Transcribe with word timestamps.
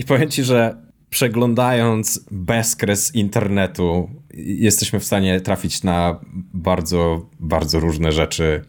I 0.00 0.04
powiem 0.04 0.30
ci, 0.30 0.44
że 0.44 0.76
przeglądając 1.10 2.20
bezkres 2.30 3.14
internetu, 3.14 4.10
jesteśmy 4.34 5.00
w 5.00 5.04
stanie 5.04 5.40
trafić 5.40 5.82
na 5.82 6.20
bardzo, 6.54 7.26
bardzo 7.40 7.80
różne 7.80 8.12
rzeczy. 8.12 8.64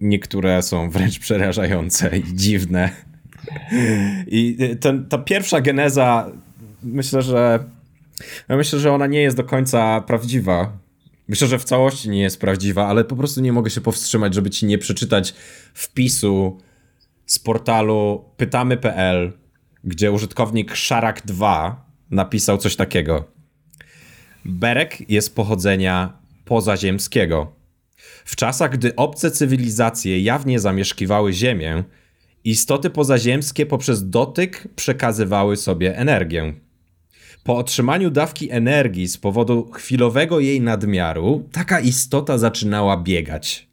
Niektóre 0.00 0.62
są 0.62 0.90
wręcz 0.90 1.18
przerażające 1.18 2.18
i 2.18 2.34
dziwne. 2.34 2.90
I 4.26 4.58
ten, 4.80 5.06
ta 5.06 5.18
pierwsza 5.18 5.60
geneza, 5.60 6.30
myślę, 6.82 7.22
że 7.22 7.64
ja 8.48 8.56
myślę, 8.56 8.78
że 8.78 8.92
ona 8.92 9.06
nie 9.06 9.22
jest 9.22 9.36
do 9.36 9.44
końca 9.44 10.00
prawdziwa. 10.00 10.72
Myślę, 11.28 11.48
że 11.48 11.58
w 11.58 11.64
całości 11.64 12.10
nie 12.10 12.22
jest 12.22 12.40
prawdziwa, 12.40 12.86
ale 12.86 13.04
po 13.04 13.16
prostu 13.16 13.40
nie 13.40 13.52
mogę 13.52 13.70
się 13.70 13.80
powstrzymać, 13.80 14.34
żeby 14.34 14.50
ci 14.50 14.66
nie 14.66 14.78
przeczytać 14.78 15.34
wpisu 15.74 16.58
z 17.26 17.38
portalu 17.38 18.24
pytamy.pl, 18.36 19.41
gdzie 19.84 20.12
użytkownik 20.12 20.72
Szarak2 20.72 21.72
napisał 22.10 22.58
coś 22.58 22.76
takiego. 22.76 23.24
Berek 24.44 25.10
jest 25.10 25.34
pochodzenia 25.34 26.18
pozaziemskiego. 26.44 27.52
W 28.24 28.36
czasach, 28.36 28.72
gdy 28.72 28.96
obce 28.96 29.30
cywilizacje 29.30 30.20
jawnie 30.20 30.60
zamieszkiwały 30.60 31.32
Ziemię, 31.32 31.84
istoty 32.44 32.90
pozaziemskie 32.90 33.66
poprzez 33.66 34.10
dotyk 34.10 34.68
przekazywały 34.76 35.56
sobie 35.56 35.96
energię. 35.96 36.54
Po 37.44 37.56
otrzymaniu 37.56 38.10
dawki 38.10 38.50
energii 38.50 39.08
z 39.08 39.18
powodu 39.18 39.70
chwilowego 39.72 40.40
jej 40.40 40.60
nadmiaru, 40.60 41.48
taka 41.52 41.80
istota 41.80 42.38
zaczynała 42.38 42.96
biegać. 42.96 43.68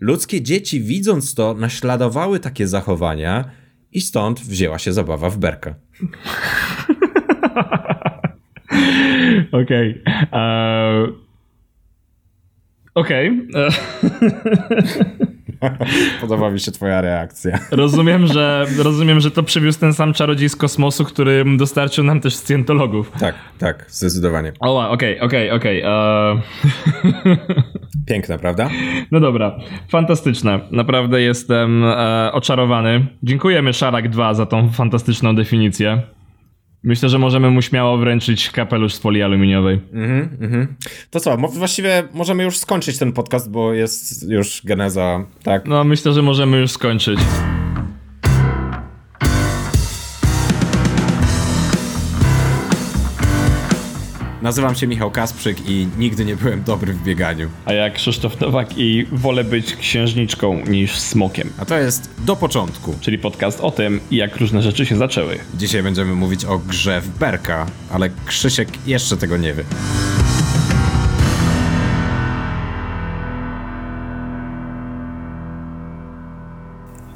Ludzkie 0.00 0.42
dzieci, 0.42 0.80
widząc 0.80 1.34
to, 1.34 1.54
naśladowały 1.54 2.40
takie 2.40 2.68
zachowania 2.68 3.50
i 3.94 4.00
stąd 4.00 4.40
wzięła 4.40 4.78
się 4.78 4.92
zabawa 4.92 5.30
w 5.30 5.38
berka. 5.38 5.74
Okej. 9.52 10.02
Okay. 10.04 11.04
Uh... 11.04 11.24
Okej. 12.94 13.48
Okay. 13.50 13.70
Podoba 16.20 16.50
mi 16.50 16.60
się 16.60 16.72
twoja 16.72 17.00
reakcja. 17.00 17.58
Rozumiem, 17.70 18.26
że, 18.26 18.66
rozumiem, 18.78 19.20
że 19.20 19.30
to 19.30 19.42
przywiózł 19.42 19.80
ten 19.80 19.94
sam 19.94 20.12
czarodziej 20.12 20.48
z 20.48 20.56
kosmosu, 20.56 21.04
który 21.04 21.44
dostarczył 21.56 22.04
nam 22.04 22.20
też 22.20 22.36
scjentologów. 22.36 23.12
Tak, 23.20 23.34
tak, 23.58 23.84
zdecydowanie. 23.88 24.52
O, 24.60 24.90
okej, 24.90 25.20
okej, 25.20 25.50
okej. 25.50 25.82
Piękne, 28.06 28.38
prawda? 28.38 28.70
No 29.10 29.20
dobra, 29.20 29.58
fantastyczne. 29.88 30.60
Naprawdę 30.70 31.20
jestem 31.20 31.84
e, 31.84 32.30
oczarowany. 32.32 33.06
Dziękujemy 33.22 33.72
Szarak 33.72 34.08
2 34.08 34.34
za 34.34 34.46
tą 34.46 34.70
fantastyczną 34.70 35.36
definicję. 35.36 36.02
Myślę, 36.84 37.08
że 37.08 37.18
możemy 37.18 37.50
mu 37.50 37.62
śmiało 37.62 37.98
wręczyć 37.98 38.50
kapelusz 38.50 38.94
z 38.94 38.98
folii 38.98 39.22
aluminiowej. 39.22 39.80
Mhm, 39.92 40.28
mhm. 40.40 40.76
To 41.10 41.20
co, 41.20 41.36
właściwie 41.36 42.02
możemy 42.14 42.44
już 42.44 42.58
skończyć 42.58 42.98
ten 42.98 43.12
podcast, 43.12 43.50
bo 43.50 43.72
jest 43.72 44.30
już 44.30 44.62
geneza, 44.64 45.24
tak? 45.42 45.66
No, 45.66 45.84
myślę, 45.84 46.12
że 46.12 46.22
możemy 46.22 46.60
już 46.60 46.70
skończyć. 46.70 47.18
Nazywam 54.44 54.74
się 54.74 54.86
Michał 54.86 55.10
Kasprzyk 55.10 55.68
i 55.68 55.88
nigdy 55.98 56.24
nie 56.24 56.36
byłem 56.36 56.62
dobry 56.62 56.92
w 56.92 57.02
bieganiu. 57.02 57.48
A 57.64 57.72
ja 57.72 57.90
Krzysztof 57.90 58.40
Nowak 58.40 58.78
i 58.78 59.06
wolę 59.12 59.44
być 59.44 59.76
księżniczką 59.76 60.64
niż 60.66 61.00
smokiem. 61.00 61.52
A 61.58 61.64
to 61.64 61.78
jest 61.78 62.10
Do 62.24 62.36
Początku. 62.36 62.94
Czyli 63.00 63.18
podcast 63.18 63.60
o 63.60 63.70
tym, 63.70 64.00
jak 64.10 64.36
różne 64.36 64.62
rzeczy 64.62 64.86
się 64.86 64.96
zaczęły. 64.96 65.38
Dzisiaj 65.54 65.82
będziemy 65.82 66.14
mówić 66.14 66.44
o 66.44 66.58
grze 66.58 67.00
w 67.00 67.18
Berka, 67.18 67.66
ale 67.90 68.10
Krzysiek 68.26 68.68
jeszcze 68.86 69.16
tego 69.16 69.36
nie 69.36 69.54
wie. 69.54 69.64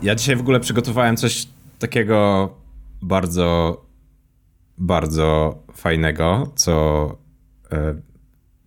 Ja 0.02 0.14
dzisiaj 0.14 0.36
w 0.36 0.40
ogóle 0.40 0.60
przygotowałem 0.60 1.16
coś 1.16 1.46
takiego 1.78 2.48
bardzo 3.02 3.87
bardzo 4.78 5.58
fajnego, 5.72 6.52
co 6.56 7.18
e, 7.72 7.94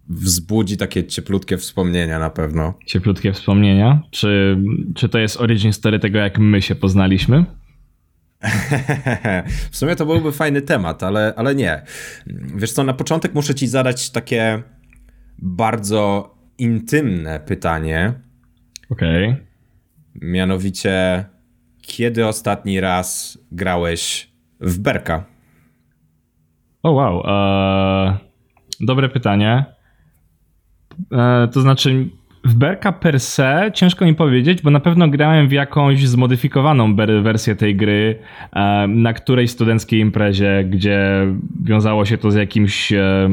wzbudzi 0.09 0.77
takie 0.77 1.03
cieplutkie 1.03 1.57
wspomnienia 1.57 2.19
na 2.19 2.29
pewno. 2.29 2.73
Cieplutkie 2.85 3.33
wspomnienia? 3.33 4.01
Czy, 4.11 4.57
czy 4.95 5.09
to 5.09 5.19
jest 5.19 5.41
origin 5.41 5.73
story 5.73 5.99
tego, 5.99 6.19
jak 6.19 6.39
my 6.39 6.61
się 6.61 6.75
poznaliśmy? 6.75 7.45
w 9.71 9.77
sumie 9.77 9.95
to 9.95 10.05
byłby 10.05 10.31
fajny 10.31 10.61
temat, 10.61 11.03
ale, 11.03 11.33
ale 11.35 11.55
nie. 11.55 11.81
Wiesz 12.55 12.71
co, 12.71 12.83
na 12.83 12.93
początek 12.93 13.33
muszę 13.33 13.55
ci 13.55 13.67
zadać 13.67 14.09
takie 14.09 14.63
bardzo 15.37 16.35
intymne 16.57 17.39
pytanie. 17.39 18.13
Okej. 18.89 19.29
Okay. 19.29 19.45
Mianowicie, 20.15 21.25
kiedy 21.81 22.27
ostatni 22.27 22.79
raz 22.79 23.37
grałeś 23.51 24.31
w 24.59 24.77
Berka? 24.79 25.25
O 26.83 26.91
wow, 26.91 27.23
eee, 27.25 28.13
dobre 28.79 29.09
pytanie. 29.09 29.65
Eee, 31.11 31.47
to 31.47 31.61
znaczy, 31.61 32.09
w 32.43 32.55
Berka 32.55 32.91
per 32.91 33.19
se 33.19 33.71
ciężko 33.73 34.05
mi 34.05 34.15
powiedzieć, 34.15 34.61
bo 34.61 34.71
na 34.71 34.79
pewno 34.79 35.07
grałem 35.07 35.47
w 35.47 35.51
jakąś 35.51 36.07
zmodyfikowaną 36.07 36.95
wersję 36.95 37.55
tej 37.55 37.75
gry 37.75 38.19
e, 38.53 38.87
na 38.87 39.13
którejś 39.13 39.51
studenckiej 39.51 39.99
imprezie, 39.99 40.63
gdzie 40.69 41.27
wiązało 41.63 42.05
się 42.05 42.17
to 42.17 42.31
z 42.31 42.35
jakimś 42.35 42.93
e, 42.93 43.29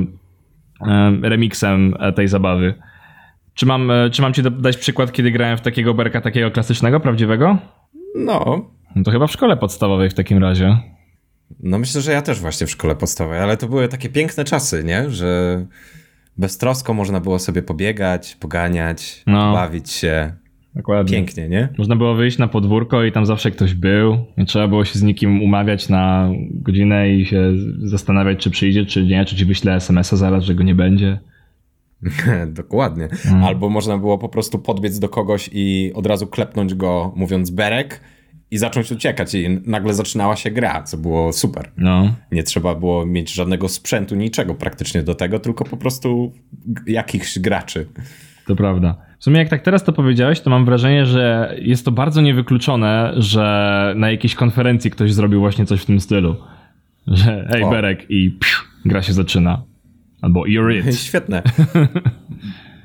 e, 0.86 1.12
remixem 1.22 1.94
tej 2.16 2.28
zabawy. 2.28 2.74
Czy 3.54 3.66
mam, 3.66 3.92
czy 4.12 4.22
mam 4.22 4.32
ci 4.32 4.42
dać 4.42 4.76
przykład, 4.76 5.12
kiedy 5.12 5.30
grałem 5.30 5.58
w 5.58 5.60
takiego 5.60 5.94
Berka 5.94 6.20
takiego 6.20 6.50
klasycznego, 6.50 7.00
prawdziwego? 7.00 7.58
No. 8.14 8.70
no 8.96 9.02
to 9.02 9.10
chyba 9.10 9.26
w 9.26 9.32
szkole 9.32 9.56
podstawowej 9.56 10.10
w 10.10 10.14
takim 10.14 10.38
razie. 10.38 10.76
No 11.60 11.78
myślę, 11.78 12.00
że 12.00 12.12
ja 12.12 12.22
też 12.22 12.40
właśnie 12.40 12.66
w 12.66 12.70
szkole 12.70 12.96
podstawowej, 12.96 13.40
ale 13.40 13.56
to 13.56 13.68
były 13.68 13.88
takie 13.88 14.08
piękne 14.08 14.44
czasy, 14.44 14.84
nie? 14.84 15.10
Że 15.10 15.64
beztrosko 16.36 16.94
można 16.94 17.20
było 17.20 17.38
sobie 17.38 17.62
pobiegać, 17.62 18.36
poganiać, 18.40 19.22
no. 19.26 19.52
bawić 19.52 19.90
się. 19.90 20.32
Dokładnie. 20.74 21.12
Pięknie, 21.12 21.48
nie? 21.48 21.68
Można 21.78 21.96
było 21.96 22.14
wyjść 22.14 22.38
na 22.38 22.48
podwórko 22.48 23.04
i 23.04 23.12
tam 23.12 23.26
zawsze 23.26 23.50
ktoś 23.50 23.74
był. 23.74 24.24
Nie 24.36 24.44
trzeba 24.44 24.68
było 24.68 24.84
się 24.84 24.98
z 24.98 25.02
nikim 25.02 25.42
umawiać 25.42 25.88
na 25.88 26.30
godzinę 26.50 27.10
i 27.10 27.26
się 27.26 27.52
zastanawiać, 27.82 28.38
czy 28.38 28.50
przyjdzie, 28.50 28.86
czy 28.86 29.06
nie, 29.06 29.24
czy 29.24 29.36
ci 29.36 29.44
wyśle 29.44 29.74
SMS-a 29.74 30.16
zaraz, 30.16 30.44
że 30.44 30.54
go 30.54 30.62
nie 30.64 30.74
będzie. 30.74 31.18
Dokładnie. 32.46 33.08
Mm. 33.30 33.44
Albo 33.44 33.68
można 33.68 33.98
było 33.98 34.18
po 34.18 34.28
prostu 34.28 34.58
podbiec 34.58 34.98
do 34.98 35.08
kogoś 35.08 35.50
i 35.52 35.92
od 35.94 36.06
razu 36.06 36.26
klepnąć 36.26 36.74
go, 36.74 37.12
mówiąc 37.16 37.50
berek, 37.50 38.00
i 38.50 38.58
zacząć 38.58 38.92
uciekać 38.92 39.34
i 39.34 39.60
nagle 39.66 39.94
zaczynała 39.94 40.36
się 40.36 40.50
gra, 40.50 40.82
co 40.82 40.96
było 40.96 41.32
super. 41.32 41.70
No. 41.76 42.14
Nie 42.32 42.42
trzeba 42.42 42.74
było 42.74 43.06
mieć 43.06 43.32
żadnego 43.32 43.68
sprzętu, 43.68 44.14
niczego 44.14 44.54
praktycznie 44.54 45.02
do 45.02 45.14
tego, 45.14 45.38
tylko 45.38 45.64
po 45.64 45.76
prostu 45.76 46.32
jakichś 46.86 47.38
graczy. 47.38 47.86
To 48.46 48.56
prawda. 48.56 48.96
W 49.18 49.24
sumie 49.24 49.38
jak 49.38 49.48
tak 49.48 49.62
teraz 49.62 49.84
to 49.84 49.92
powiedziałeś, 49.92 50.40
to 50.40 50.50
mam 50.50 50.64
wrażenie, 50.64 51.06
że 51.06 51.54
jest 51.58 51.84
to 51.84 51.92
bardzo 51.92 52.20
niewykluczone, 52.20 53.12
że 53.16 53.92
na 53.96 54.10
jakiejś 54.10 54.34
konferencji 54.34 54.90
ktoś 54.90 55.12
zrobił 55.12 55.40
właśnie 55.40 55.66
coś 55.66 55.82
w 55.82 55.86
tym 55.86 56.00
stylu. 56.00 56.36
Że 57.06 57.48
hej 57.50 57.62
o. 57.62 57.70
Berek 57.70 58.06
i 58.08 58.38
gra 58.84 59.02
się 59.02 59.12
zaczyna. 59.12 59.62
Albo 60.22 60.42
you're 60.42 60.88
it. 60.88 60.96
Świetne. 61.08 61.42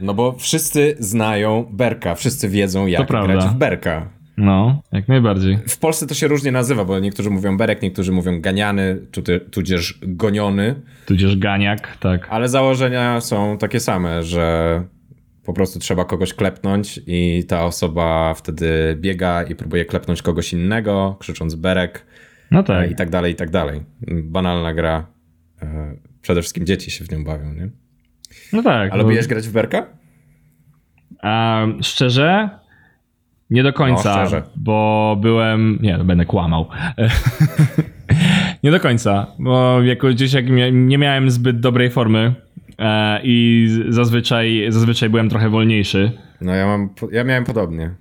No 0.01 0.13
bo 0.13 0.31
wszyscy 0.31 0.95
znają 0.99 1.65
Berka, 1.71 2.15
wszyscy 2.15 2.49
wiedzą 2.49 2.87
jak 2.87 3.07
grać 3.07 3.45
w 3.45 3.53
Berka. 3.53 4.09
No, 4.37 4.81
jak 4.91 5.07
najbardziej. 5.07 5.57
W 5.67 5.77
Polsce 5.77 6.07
to 6.07 6.13
się 6.13 6.27
różnie 6.27 6.51
nazywa, 6.51 6.85
bo 6.85 6.99
niektórzy 6.99 7.29
mówią 7.29 7.57
berek, 7.57 7.81
niektórzy 7.81 8.11
mówią 8.11 8.41
ganiany, 8.41 8.97
tudzież 9.51 9.99
goniony. 10.01 10.75
Tudzież 11.05 11.37
ganiak, 11.37 11.97
tak. 11.97 12.27
Ale 12.29 12.49
założenia 12.49 13.21
są 13.21 13.57
takie 13.57 13.79
same, 13.79 14.23
że 14.23 14.83
po 15.45 15.53
prostu 15.53 15.79
trzeba 15.79 16.05
kogoś 16.05 16.33
klepnąć 16.33 16.99
i 17.07 17.43
ta 17.47 17.65
osoba 17.65 18.33
wtedy 18.33 18.97
biega 18.99 19.43
i 19.43 19.55
próbuje 19.55 19.85
klepnąć 19.85 20.21
kogoś 20.21 20.53
innego, 20.53 21.17
krzycząc 21.19 21.55
berek. 21.55 22.05
No 22.51 22.63
tak. 22.63 22.91
I 22.91 22.95
tak 22.95 23.09
dalej, 23.09 23.33
i 23.33 23.35
tak 23.35 23.49
dalej. 23.49 23.81
Banalna 24.23 24.73
gra. 24.73 25.07
E, 25.61 25.95
przede 26.21 26.41
wszystkim 26.41 26.65
dzieci 26.65 26.91
się 26.91 27.05
w 27.05 27.11
nią 27.11 27.23
bawią, 27.23 27.53
nie? 27.53 27.69
No 28.53 28.63
tak. 28.63 28.91
Ale 28.91 29.03
lubisz 29.03 29.27
grać 29.27 29.47
w 29.47 29.51
berka? 29.51 29.87
A, 31.21 31.65
szczerze, 31.81 32.49
nie 33.53 33.63
do 33.63 33.73
końca, 33.73 34.25
no, 34.31 34.41
bo 34.55 35.17
byłem. 35.21 35.79
Nie, 35.81 35.97
no 35.97 36.03
będę 36.03 36.25
kłamał. 36.25 36.67
nie 38.63 38.71
do 38.71 38.79
końca, 38.79 39.27
bo 39.39 39.81
jako 39.81 40.13
dzieciak 40.13 40.45
nie 40.71 40.97
miałem 40.97 41.31
zbyt 41.31 41.59
dobrej 41.59 41.89
formy 41.89 42.33
e, 42.79 43.19
i 43.23 43.67
zazwyczaj, 43.89 44.65
zazwyczaj 44.69 45.09
byłem 45.09 45.29
trochę 45.29 45.49
wolniejszy. 45.49 46.11
No 46.41 46.55
ja, 46.55 46.65
mam, 46.65 46.89
ja 47.11 47.23
miałem 47.23 47.43
podobnie. 47.43 47.95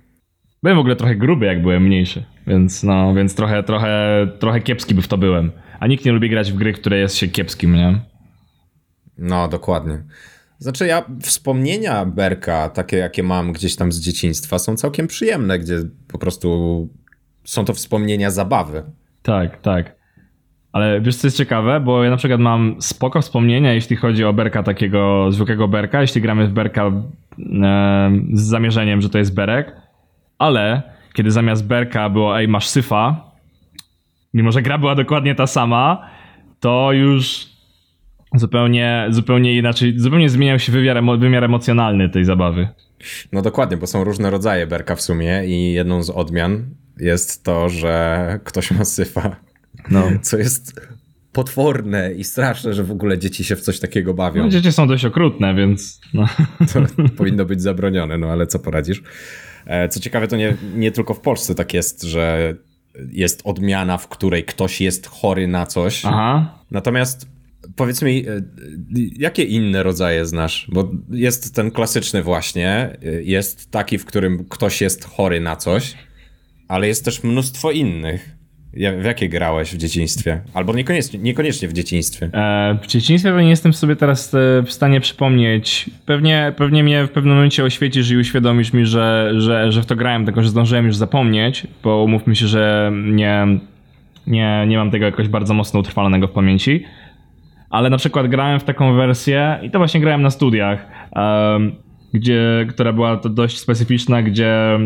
Byłem 0.63 0.77
w 0.77 0.79
ogóle 0.79 0.95
trochę 0.95 1.15
gruby, 1.15 1.45
jak 1.45 1.61
byłem 1.61 1.83
mniejszy, 1.83 2.23
więc 2.47 2.83
no, 2.83 3.13
więc 3.13 3.35
trochę, 3.35 3.63
trochę, 3.63 4.27
trochę 4.39 4.61
kiepski 4.61 4.95
by 4.95 5.01
w 5.01 5.07
to 5.07 5.17
byłem. 5.17 5.51
a 5.79 5.87
nikt 5.87 6.05
nie 6.05 6.11
lubi 6.11 6.29
grać 6.29 6.51
w 6.51 6.55
gry, 6.55 6.73
które 6.73 6.97
jest 6.97 7.15
się 7.15 7.27
kiepskim, 7.27 7.75
nie? 7.75 7.99
No, 9.17 9.47
dokładnie. 9.47 10.03
Znaczy 10.59 10.87
ja, 10.87 11.03
wspomnienia 11.21 12.05
Berka, 12.05 12.69
takie 12.69 12.97
jakie 12.97 13.23
mam 13.23 13.53
gdzieś 13.53 13.75
tam 13.75 13.91
z 13.91 13.99
dzieciństwa, 13.99 14.59
są 14.59 14.75
całkiem 14.75 15.07
przyjemne, 15.07 15.59
gdzie 15.59 15.79
po 16.07 16.17
prostu 16.17 16.89
są 17.43 17.65
to 17.65 17.73
wspomnienia 17.73 18.31
zabawy. 18.31 18.83
Tak, 19.23 19.61
tak. 19.61 19.95
Ale 20.71 21.01
wiesz 21.01 21.15
co 21.15 21.27
jest 21.27 21.37
ciekawe, 21.37 21.79
bo 21.79 22.03
ja 22.03 22.09
na 22.09 22.17
przykład 22.17 22.39
mam 22.39 22.75
spoko 22.79 23.21
wspomnienia, 23.21 23.73
jeśli 23.73 23.95
chodzi 23.95 24.23
o 24.23 24.33
Berka 24.33 24.63
takiego 24.63 25.31
zwykłego 25.31 25.67
Berka, 25.67 26.01
jeśli 26.01 26.21
gramy 26.21 26.47
w 26.47 26.51
Berka 26.51 26.85
e, 26.85 26.91
z 28.33 28.41
zamierzeniem, 28.41 29.01
że 29.01 29.09
to 29.09 29.17
jest 29.17 29.35
Berek, 29.35 29.75
ale 30.37 30.81
kiedy 31.13 31.31
zamiast 31.31 31.67
Berka 31.67 32.09
było 32.09 32.39
ej 32.39 32.47
masz 32.47 32.67
syfa, 32.67 33.31
mimo 34.33 34.51
że 34.51 34.61
gra 34.61 34.77
była 34.77 34.95
dokładnie 34.95 35.35
ta 35.35 35.47
sama, 35.47 36.09
to 36.59 36.91
już 36.91 37.52
zupełnie, 38.33 39.07
zupełnie 39.09 39.57
inaczej, 39.57 39.99
zupełnie 39.99 40.29
zmieniał 40.29 40.59
się 40.59 40.71
wymiar, 40.71 41.03
wymiar 41.19 41.43
emocjonalny 41.43 42.09
tej 42.09 42.25
zabawy. 42.25 42.67
No 43.31 43.41
dokładnie, 43.41 43.77
bo 43.77 43.87
są 43.87 44.03
różne 44.03 44.29
rodzaje 44.29 44.67
Berka 44.67 44.95
w 44.95 45.01
sumie 45.01 45.45
i 45.45 45.73
jedną 45.73 46.03
z 46.03 46.09
odmian 46.09 46.65
jest 46.99 47.43
to, 47.43 47.69
że 47.69 48.39
ktoś 48.43 48.71
ma 48.71 48.85
syfa. 48.85 49.35
No. 49.91 50.03
Co 50.21 50.37
jest 50.37 50.81
potworne 51.31 52.13
i 52.13 52.23
straszne, 52.23 52.73
że 52.73 52.83
w 52.83 52.91
ogóle 52.91 53.17
dzieci 53.17 53.43
się 53.43 53.55
w 53.55 53.61
coś 53.61 53.79
takiego 53.79 54.13
bawią. 54.13 54.43
No, 54.43 54.49
dzieci 54.49 54.71
są 54.71 54.87
dość 54.87 55.05
okrutne, 55.05 55.55
więc. 55.55 56.01
No. 56.13 56.27
To 56.73 56.81
powinno 57.17 57.45
być 57.45 57.61
zabronione, 57.61 58.17
no 58.17 58.27
ale 58.27 58.47
co 58.47 58.59
poradzisz. 58.59 59.03
E, 59.65 59.89
co 59.89 59.99
ciekawe, 59.99 60.27
to 60.27 60.35
nie, 60.35 60.57
nie 60.75 60.91
tylko 60.91 61.13
w 61.13 61.19
Polsce 61.19 61.55
tak 61.55 61.73
jest, 61.73 62.03
że 62.03 62.55
jest 63.11 63.41
odmiana, 63.43 63.97
w 63.97 64.07
której 64.07 64.43
ktoś 64.43 64.81
jest 64.81 65.07
chory 65.07 65.47
na 65.47 65.65
coś. 65.65 66.05
Aha. 66.05 66.59
Natomiast 66.71 67.27
powiedz 67.75 68.01
mi, 68.01 68.25
e, 68.27 68.41
jakie 69.17 69.43
inne 69.43 69.83
rodzaje 69.83 70.25
znasz? 70.25 70.67
Bo 70.71 70.91
jest 71.11 71.55
ten 71.55 71.71
klasyczny 71.71 72.23
właśnie, 72.23 72.69
e, 72.69 72.97
jest 73.23 73.71
taki, 73.71 73.97
w 73.97 74.05
którym 74.05 74.45
ktoś 74.49 74.81
jest 74.81 75.05
chory 75.05 75.41
na 75.41 75.55
coś, 75.55 75.95
ale 76.67 76.87
jest 76.87 77.05
też 77.05 77.23
mnóstwo 77.23 77.71
innych. 77.71 78.35
W 79.01 79.05
jakie 79.05 79.29
grałeś 79.29 79.73
w 79.73 79.77
dzieciństwie? 79.77 80.41
Albo 80.53 80.73
niekoniecznie, 80.73 81.19
niekoniecznie 81.19 81.67
w 81.67 81.73
dzieciństwie. 81.73 82.29
E, 82.33 82.79
w 82.83 82.87
dzieciństwie 82.87 83.33
nie 83.33 83.49
jestem 83.49 83.73
sobie 83.73 83.95
teraz 83.95 84.33
e, 84.33 84.37
w 84.65 84.71
stanie 84.71 85.01
przypomnieć. 85.01 85.89
Pewnie, 86.05 86.53
pewnie 86.57 86.83
mnie 86.83 87.05
w 87.05 87.09
pewnym 87.09 87.35
momencie 87.35 87.63
oświecisz 87.63 88.11
i 88.11 88.17
uświadomisz 88.17 88.73
mi, 88.73 88.85
że, 88.85 89.33
że, 89.37 89.71
że 89.71 89.81
w 89.81 89.85
to 89.85 89.95
grałem, 89.95 90.25
tylko 90.25 90.43
że 90.43 90.49
zdążyłem 90.49 90.85
już 90.85 90.95
zapomnieć, 90.95 91.67
bo 91.83 92.03
umówmy 92.03 92.35
się, 92.35 92.47
że 92.47 92.91
nie, 93.05 93.47
nie, 94.27 94.65
nie 94.67 94.77
mam 94.77 94.91
tego 94.91 95.05
jakoś 95.05 95.27
bardzo 95.27 95.53
mocno 95.53 95.79
utrwalonego 95.79 96.27
w 96.27 96.31
pamięci. 96.31 96.83
Ale 97.73 97.89
na 97.89 97.97
przykład 97.97 98.27
grałem 98.27 98.59
w 98.59 98.63
taką 98.63 98.93
wersję 98.93 99.59
i 99.61 99.71
to 99.71 99.79
właśnie 99.79 100.01
grałem 100.01 100.21
na 100.21 100.29
studiach, 100.29 100.87
um, 101.15 101.75
gdzie, 102.13 102.65
która 102.69 102.93
była 102.93 103.15
dość 103.15 103.59
specyficzna, 103.59 104.21
gdzie 104.21 104.79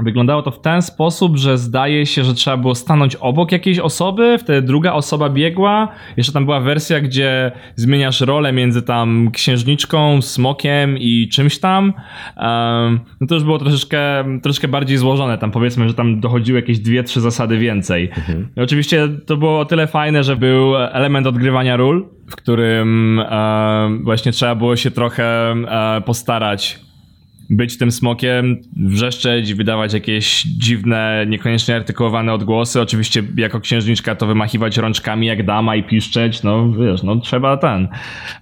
Wyglądało 0.00 0.42
to 0.42 0.50
w 0.50 0.60
ten 0.60 0.82
sposób, 0.82 1.36
że 1.36 1.58
zdaje 1.58 2.06
się, 2.06 2.24
że 2.24 2.34
trzeba 2.34 2.56
było 2.56 2.74
stanąć 2.74 3.16
obok 3.16 3.52
jakiejś 3.52 3.78
osoby, 3.78 4.36
wtedy 4.38 4.62
druga 4.62 4.92
osoba 4.92 5.28
biegła. 5.28 5.88
Jeszcze 6.16 6.32
tam 6.32 6.44
była 6.44 6.60
wersja, 6.60 7.00
gdzie 7.00 7.52
zmieniasz 7.76 8.20
rolę 8.20 8.52
między 8.52 8.82
tam 8.82 9.30
księżniczką, 9.32 10.22
smokiem 10.22 10.98
i 10.98 11.28
czymś 11.32 11.58
tam. 11.58 11.84
Um, 12.36 13.00
no 13.20 13.26
to 13.26 13.34
już 13.34 13.44
było 13.44 13.58
troszeczkę, 13.58 14.24
troszeczkę 14.42 14.68
bardziej 14.68 14.96
złożone. 14.96 15.38
Tam 15.38 15.50
powiedzmy, 15.50 15.88
że 15.88 15.94
tam 15.94 16.20
dochodziły 16.20 16.60
jakieś 16.60 16.78
dwie, 16.78 17.02
trzy 17.02 17.20
zasady 17.20 17.58
więcej. 17.58 18.10
Mhm. 18.16 18.48
oczywiście 18.56 19.08
to 19.26 19.36
było 19.36 19.60
o 19.60 19.64
tyle 19.64 19.86
fajne, 19.86 20.24
że 20.24 20.36
był 20.36 20.76
element 20.76 21.26
odgrywania 21.26 21.76
ról, 21.76 22.08
w 22.30 22.36
którym 22.36 23.20
um, 23.30 24.04
właśnie 24.04 24.32
trzeba 24.32 24.54
było 24.54 24.76
się 24.76 24.90
trochę 24.90 25.52
um, 25.52 26.02
postarać 26.02 26.85
być 27.50 27.78
tym 27.78 27.92
smokiem, 27.92 28.60
wrzeszczeć, 28.76 29.54
wydawać 29.54 29.92
jakieś 29.92 30.42
dziwne, 30.42 31.26
niekoniecznie 31.28 31.76
artykułowane 31.76 32.32
odgłosy. 32.32 32.80
Oczywiście 32.80 33.22
jako 33.36 33.60
księżniczka 33.60 34.14
to 34.14 34.26
wymachiwać 34.26 34.76
rączkami 34.76 35.26
jak 35.26 35.46
dama 35.46 35.76
i 35.76 35.82
piszczeć, 35.82 36.42
no 36.42 36.72
wiesz, 36.72 37.02
no 37.02 37.16
trzeba 37.16 37.56
ten. 37.56 37.88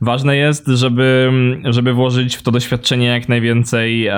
Ważne 0.01 0.37
jest, 0.37 0.67
żeby, 0.67 1.33
żeby 1.65 1.93
włożyć 1.93 2.37
w 2.37 2.43
to 2.43 2.51
doświadczenie 2.51 3.07
jak 3.07 3.29
najwięcej 3.29 4.07
e, 4.07 4.15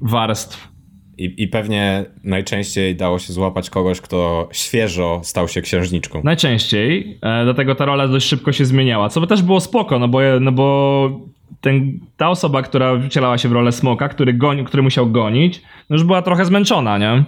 warstw. 0.00 0.70
I, 1.18 1.42
I 1.42 1.48
pewnie 1.48 2.04
najczęściej 2.24 2.96
dało 2.96 3.18
się 3.18 3.32
złapać 3.32 3.70
kogoś, 3.70 4.00
kto 4.00 4.48
świeżo 4.52 5.20
stał 5.24 5.48
się 5.48 5.62
księżniczką. 5.62 6.20
Najczęściej, 6.24 7.18
e, 7.22 7.44
dlatego 7.44 7.74
ta 7.74 7.84
rola 7.84 8.08
dość 8.08 8.26
szybko 8.26 8.52
się 8.52 8.64
zmieniała, 8.64 9.08
co 9.08 9.20
by 9.20 9.26
też 9.26 9.42
było 9.42 9.60
spoko, 9.60 9.98
no 9.98 10.08
bo, 10.08 10.20
no 10.40 10.52
bo 10.52 11.30
ten, 11.60 12.00
ta 12.16 12.28
osoba, 12.28 12.62
która 12.62 12.98
wcielała 12.98 13.38
się 13.38 13.48
w 13.48 13.52
rolę 13.52 13.72
smoka, 13.72 14.08
który, 14.08 14.32
goni, 14.32 14.64
który 14.64 14.82
musiał 14.82 15.10
gonić, 15.10 15.62
no 15.90 15.96
już 15.96 16.04
była 16.04 16.22
trochę 16.22 16.44
zmęczona, 16.44 16.98
nie? 16.98 17.24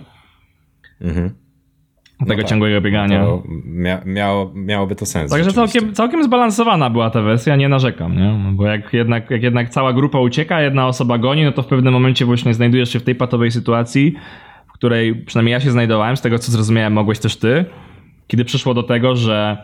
Mhm. 1.01 1.31
Tego 2.19 2.35
no 2.35 2.43
tak. 2.43 2.51
ciągłego 2.51 2.81
biegania. 2.81 3.23
No 3.23 3.43
mia 3.65 4.01
miało, 4.07 4.53
miałoby 4.55 4.95
to 4.97 5.07
sens. 5.07 5.31
Także 5.31 5.53
całkiem, 5.53 5.95
całkiem 5.95 6.25
zbalansowana 6.25 6.91
była 6.91 7.11
ta 7.11 7.23
wersja, 7.23 7.57
nie 7.57 7.69
narzekam, 7.69 8.17
nie? 8.17 8.39
No 8.45 8.53
bo 8.53 8.67
jak 8.67 8.93
jednak, 8.93 9.31
jak 9.31 9.43
jednak 9.43 9.71
cała 9.71 9.93
grupa 9.93 10.19
ucieka, 10.21 10.61
jedna 10.61 10.87
osoba 10.87 11.19
goni, 11.19 11.45
no 11.45 11.53
to 11.53 11.63
w 11.63 11.67
pewnym 11.67 11.93
momencie 11.93 12.25
właśnie 12.25 12.55
znajdujesz 12.55 12.93
się 12.93 13.01
w 13.01 13.03
tej 13.03 13.15
patowej 13.15 13.51
sytuacji, 13.51 14.15
w 14.67 14.73
której 14.73 15.15
przynajmniej 15.15 15.53
ja 15.53 15.61
się 15.61 15.71
znajdowałem, 15.71 16.17
z 16.17 16.21
tego 16.21 16.39
co 16.39 16.53
zrozumiałem, 16.53 16.93
mogłeś 16.93 17.19
też 17.19 17.37
ty, 17.37 17.65
kiedy 18.27 18.45
przyszło 18.45 18.75
do 18.75 18.83
tego, 18.83 19.17
że 19.17 19.57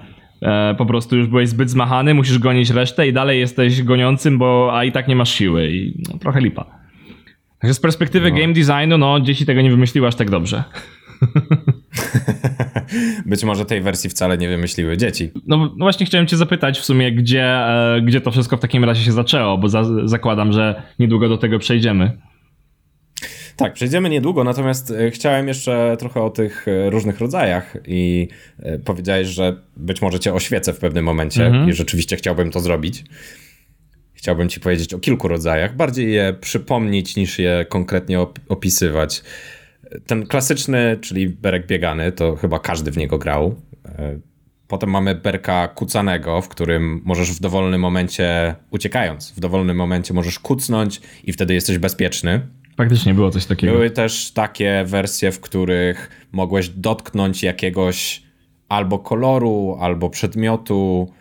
E, 0.43 0.75
po 0.75 0.87
prostu 0.87 1.17
już 1.17 1.27
byłeś 1.27 1.49
zbyt 1.49 1.71
zmachany, 1.71 2.15
musisz 2.15 2.39
gonić 2.39 2.71
resztę 2.71 3.09
i 3.09 3.13
dalej 3.13 3.41
jesteś 3.41 3.83
goniącym, 3.83 4.39
bo 4.39 4.71
a 4.73 4.85
i 4.85 4.93
tak 4.93 5.09
nie 5.09 5.17
masz 5.17 5.35
siły 5.35 5.71
i 5.71 6.03
no, 6.09 6.19
trochę 6.19 6.41
lipa. 6.41 6.65
Także 7.59 7.75
z 7.75 7.81
perspektywy 7.81 8.31
no. 8.31 8.39
game 8.39 8.53
designu, 8.53 8.99
no 8.99 9.21
dzieci 9.21 9.47
tego 9.47 9.63
nie 9.63 9.71
wymyśliły 9.71 10.07
aż 10.07 10.15
tak 10.15 10.31
dobrze. 10.31 10.65
Być 13.27 13.45
może 13.45 13.65
tej 13.65 13.81
wersji 13.81 14.11
wcale 14.11 14.39
nie 14.39 14.49
wymyśliły 14.49 14.97
dzieci. 14.97 15.31
No, 15.47 15.57
no 15.57 15.71
właśnie 15.79 16.07
chciałem 16.07 16.27
cię 16.27 16.37
zapytać 16.37 16.79
w 16.79 16.85
sumie, 16.85 17.13
gdzie, 17.13 17.45
e, 17.45 18.01
gdzie 18.05 18.21
to 18.21 18.31
wszystko 18.31 18.57
w 18.57 18.61
takim 18.61 18.85
razie 18.85 19.05
się 19.05 19.13
zaczęło, 19.13 19.59
bo 19.59 19.69
za, 19.69 19.85
zakładam, 20.05 20.53
że 20.53 20.83
niedługo 20.99 21.29
do 21.29 21.39
tego 21.39 21.59
przejdziemy. 21.59 22.19
Tak, 23.59 23.73
przejdziemy 23.73 24.11
niedługo, 24.11 24.45
natomiast 24.45 24.91
e, 24.91 25.11
chciałem 25.11 25.49
jeszcze 25.49 25.97
trochę 25.99 26.23
o 26.23 26.31
tych 26.31 26.69
e, 26.69 26.91
różnych 26.91 27.21
rodzajach 27.21 27.77
i 27.87 28.29
e, 28.59 28.79
powiedziałeś, 28.79 29.29
że 29.29 29.63
być 29.77 30.03
może 30.03 30.21
cię 30.21 30.35
oświecę 30.35 30.73
w 30.73 30.79
pewnym 30.79 31.05
momencie 31.05 31.47
mhm. 31.47 31.69
i 31.69 31.73
rzeczywiście 31.73 32.17
chciałbym 32.17 32.51
to 32.51 32.61
zrobić. 32.61 33.05
Chciałbym 34.13 34.49
ci 34.49 34.61
powiedzieć 34.61 34.95
o 34.95 34.99
kilku 34.99 35.29
rodzajach, 35.29 35.77
bardziej 35.77 36.13
je 36.13 36.35
przypomnieć 36.41 37.17
niż 37.17 37.39
je 37.39 37.67
konkretnie 37.69 38.21
opisywać. 38.49 39.23
Ten 40.07 40.27
klasyczny, 40.27 40.99
czyli 41.01 41.29
berek 41.29 41.67
biegany, 41.67 42.13
to 42.13 42.37
chyba 42.37 42.59
każdy 42.59 42.91
w 42.91 42.97
niego 42.97 43.19
grał. 43.19 43.55
Potem 44.69 44.91
mamy 44.91 45.15
berka 45.15 45.69
kucanego, 45.69 46.43
w 46.43 46.49
którym 46.49 47.03
możesz 47.05 47.33
w 47.33 47.41
dowolnym 47.41 47.81
momencie, 47.81 48.55
uciekając, 48.71 49.33
w 49.33 49.41
dowolnym 49.41 49.77
momencie 49.77 50.15
możesz 50.15 50.39
kucnąć 50.39 51.01
i 51.25 51.33
wtedy 51.33 51.55
jesteś 51.55 51.79
bezpieczny. 51.79 52.41
Faktycznie 52.79 53.15
było 53.15 53.31
coś 53.31 53.47
takiego. 53.47 53.73
Były 53.73 53.91
też 53.91 54.31
takie 54.31 54.85
wersje, 54.87 55.33
w 55.33 55.41
których 55.41 56.11
mogłeś 56.33 56.69
dotknąć 56.69 57.43
jakiegoś 57.43 58.23
albo 58.69 58.99
koloru, 58.99 59.77
albo 59.81 60.11
przedmiotu, 60.11 61.13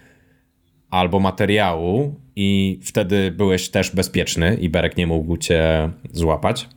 albo 0.89 1.19
materiału 1.19 2.15
i 2.35 2.79
wtedy 2.83 3.31
byłeś 3.31 3.69
też 3.69 3.95
bezpieczny 3.95 4.57
i 4.61 4.69
Berek 4.69 4.97
nie 4.97 5.07
mógł 5.07 5.37
cię 5.37 5.91
złapać. 6.11 6.69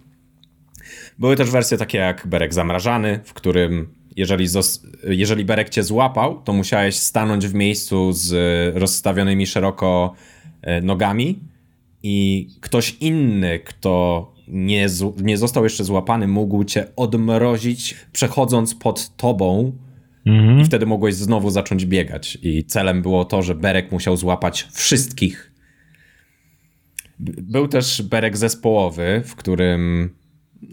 Były 1.19 1.37
też 1.37 1.51
wersje 1.51 1.79
takie 1.79 1.99
jak 1.99 2.27
Berek 2.27 2.55
zamrażany, 2.55 3.21
w 3.25 3.35
którym 3.35 3.95
jeżeli, 4.17 4.47
jeżeli 5.05 5.45
Berek 5.45 5.69
cię 5.69 5.83
złapał, 5.83 6.43
to 6.43 6.53
musiałeś 6.53 6.97
stanąć 6.97 7.47
w 7.47 7.55
miejscu 7.55 8.13
z 8.13 8.33
rozstawionymi 8.77 9.47
szeroko 9.47 10.15
e, 10.63 10.81
nogami 10.81 11.39
i 12.03 12.49
ktoś 12.61 12.97
inny, 13.01 13.59
kto 13.59 14.27
nie, 14.51 14.87
nie 15.23 15.39
został 15.39 15.65
jeszcze 15.65 15.85
złapany, 15.85 16.29
mógł 16.29 16.65
cię 16.65 16.87
odmrozić, 16.97 17.97
przechodząc 18.13 18.75
pod 18.75 19.17
tobą. 19.17 19.73
Mhm. 20.27 20.61
I 20.61 20.65
wtedy 20.65 20.87
mogłeś 20.87 21.15
znowu 21.15 21.51
zacząć 21.51 21.87
biegać. 21.87 22.39
I 22.43 22.65
celem 22.65 23.03
było 23.03 23.25
to, 23.25 23.43
że 23.43 23.55
Berek 23.55 23.93
musiał 23.93 24.17
złapać 24.17 24.69
wszystkich. 24.73 25.53
Był 27.19 27.69
też 27.69 28.03
Berek 28.03 28.37
zespołowy, 28.37 29.23
w 29.27 29.37
którym 29.37 30.11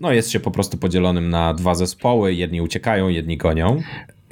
no, 0.01 0.13
jest 0.13 0.31
się 0.31 0.39
po 0.39 0.51
prostu 0.51 0.77
podzielonym 0.77 1.29
na 1.29 1.53
dwa 1.53 1.75
zespoły. 1.75 2.33
Jedni 2.33 2.61
uciekają, 2.61 3.09
jedni 3.09 3.37
gonią. 3.37 3.81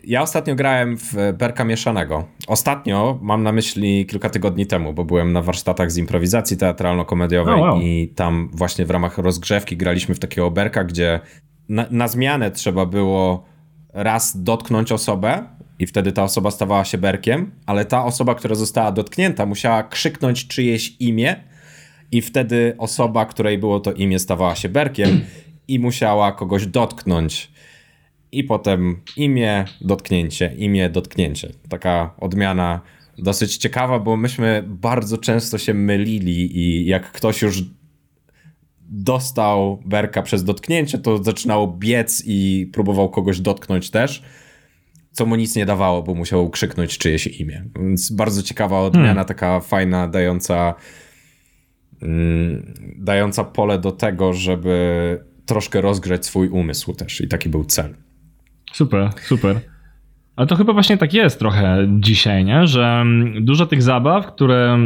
Ja 0.08 0.22
ostatnio 0.22 0.56
grałem 0.56 0.98
w 0.98 1.14
Berka 1.38 1.64
Mieszanego. 1.64 2.26
Ostatnio 2.48 3.20
mam 3.22 3.44
na 3.44 3.52
myśli 3.52 4.06
kilka 4.06 4.30
tygodni 4.30 4.66
temu, 4.66 4.94
bo 4.94 5.06
byłem 5.06 5.34
na 5.34 5.42
warsztatach 5.42 5.92
z 5.92 5.98
improwizacji 5.98 6.58
teatralno-komediowej 6.58 7.54
oh, 7.54 7.62
wow. 7.62 7.82
i 7.82 8.14
tam 8.16 8.50
właśnie 8.54 8.86
w 8.86 8.92
ramach 8.92 9.18
rozgrzewki 9.18 9.78
graliśmy 9.78 10.16
w 10.16 10.20
takiego 10.20 10.52
Berka, 10.52 10.84
gdzie 10.84 11.20
na, 11.70 11.86
na 11.92 12.08
zmianę 12.08 12.52
trzeba 12.52 12.86
było 12.86 13.46
raz 13.94 14.44
dotknąć 14.44 14.92
osobę 14.92 15.44
i 15.80 15.88
wtedy 15.88 16.12
ta 16.12 16.24
osoba 16.24 16.52
stawała 16.52 16.86
się 16.86 16.98
berkiem, 16.98 17.52
ale 17.66 17.86
ta 17.86 18.06
osoba, 18.06 18.36
która 18.36 18.56
została 18.56 18.92
dotknięta, 18.92 19.46
musiała 19.46 19.84
krzyknąć 19.84 20.48
czyjeś 20.48 20.96
imię 21.00 21.36
i 22.12 22.22
wtedy 22.22 22.76
osoba, 22.78 23.26
której 23.26 23.58
było 23.58 23.80
to 23.80 23.94
imię, 23.94 24.20
stawała 24.20 24.56
się 24.56 24.70
berkiem 24.70 25.22
i 25.68 25.80
musiała 25.80 26.32
kogoś 26.32 26.68
dotknąć. 26.68 27.52
I 28.36 28.44
potem 28.44 29.02
imię, 29.18 29.66
dotknięcie, 29.82 30.54
imię, 30.58 30.90
dotknięcie. 30.90 31.50
Taka 31.70 32.16
odmiana 32.20 32.82
dosyć 33.18 33.58
ciekawa, 33.58 34.00
bo 34.00 34.18
myśmy 34.18 34.64
bardzo 34.68 35.18
często 35.18 35.58
się 35.58 35.74
mylili 35.74 36.58
i 36.58 36.86
jak 36.86 37.12
ktoś 37.12 37.42
już 37.42 37.64
dostał 38.90 39.82
berka 39.86 40.22
przez 40.22 40.44
dotknięcie, 40.44 40.98
to 40.98 41.24
zaczynał 41.24 41.78
biec 41.78 42.24
i 42.26 42.70
próbował 42.74 43.10
kogoś 43.10 43.40
dotknąć 43.40 43.90
też, 43.90 44.24
co 45.12 45.26
mu 45.26 45.36
nic 45.36 45.56
nie 45.56 45.66
dawało, 45.66 46.04
bo 46.04 46.14
musiał 46.14 46.50
krzyknąć 46.50 46.98
czyjeś 46.98 47.28
imię. 47.28 47.66
Więc 47.80 48.12
bardzo 48.12 48.44
ciekawa 48.44 48.82
odmiana, 48.82 49.08
hmm. 49.08 49.26
taka 49.26 49.60
fajna, 49.60 50.08
dająca 50.08 50.74
mm, 52.02 52.74
dająca 52.98 53.44
pole 53.44 53.80
do 53.80 53.92
tego, 53.92 54.34
żeby 54.34 55.20
troszkę 55.46 55.82
rozgrzać 55.82 56.26
swój 56.26 56.50
umysł 56.50 56.94
też 56.94 57.22
i 57.22 57.28
taki 57.28 57.50
był 57.50 57.66
cel. 57.66 58.05
Super, 58.76 59.10
super. 59.22 59.60
Ale 60.36 60.48
to 60.48 60.56
chyba 60.56 60.74
właśnie 60.74 60.98
tak 60.98 61.14
jest 61.14 61.40
trochę 61.40 61.88
dzisiaj, 62.00 62.46
nie? 62.46 62.68
że 62.68 63.06
dużo 63.42 63.66
tych 63.66 63.82
zabaw, 63.82 64.28
które 64.28 64.78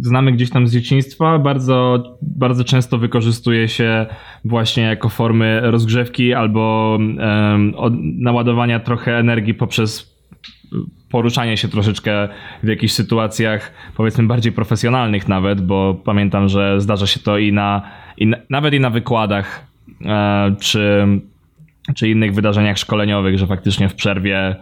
znamy 0.00 0.32
gdzieś 0.32 0.50
tam 0.50 0.68
z 0.68 0.72
dzieciństwa, 0.72 1.38
bardzo, 1.38 2.04
bardzo 2.22 2.64
często 2.64 2.98
wykorzystuje 2.98 3.68
się 3.68 4.06
właśnie 4.44 4.82
jako 4.82 5.08
formy 5.08 5.60
rozgrzewki 5.62 6.34
albo 6.34 6.96
um, 6.98 7.74
naładowania 8.18 8.80
trochę 8.80 9.18
energii 9.18 9.54
poprzez 9.54 10.16
poruszanie 11.10 11.56
się 11.56 11.68
troszeczkę 11.68 12.28
w 12.62 12.68
jakichś 12.68 12.92
sytuacjach, 12.92 13.72
powiedzmy 13.96 14.24
bardziej 14.24 14.52
profesjonalnych 14.52 15.28
nawet, 15.28 15.60
bo 15.60 15.94
pamiętam, 16.04 16.48
że 16.48 16.80
zdarza 16.80 17.06
się 17.06 17.20
to 17.20 17.38
i 17.38 17.52
na, 17.52 17.82
i 18.16 18.26
na 18.26 18.36
nawet 18.50 18.74
i 18.74 18.80
na 18.80 18.90
wykładach, 18.90 19.66
e, 20.04 20.54
czy, 20.60 21.06
czy 21.94 22.08
innych 22.08 22.34
wydarzeniach 22.34 22.78
szkoleniowych, 22.78 23.38
że 23.38 23.46
faktycznie 23.46 23.88
w 23.88 23.94
przerwie 23.94 24.56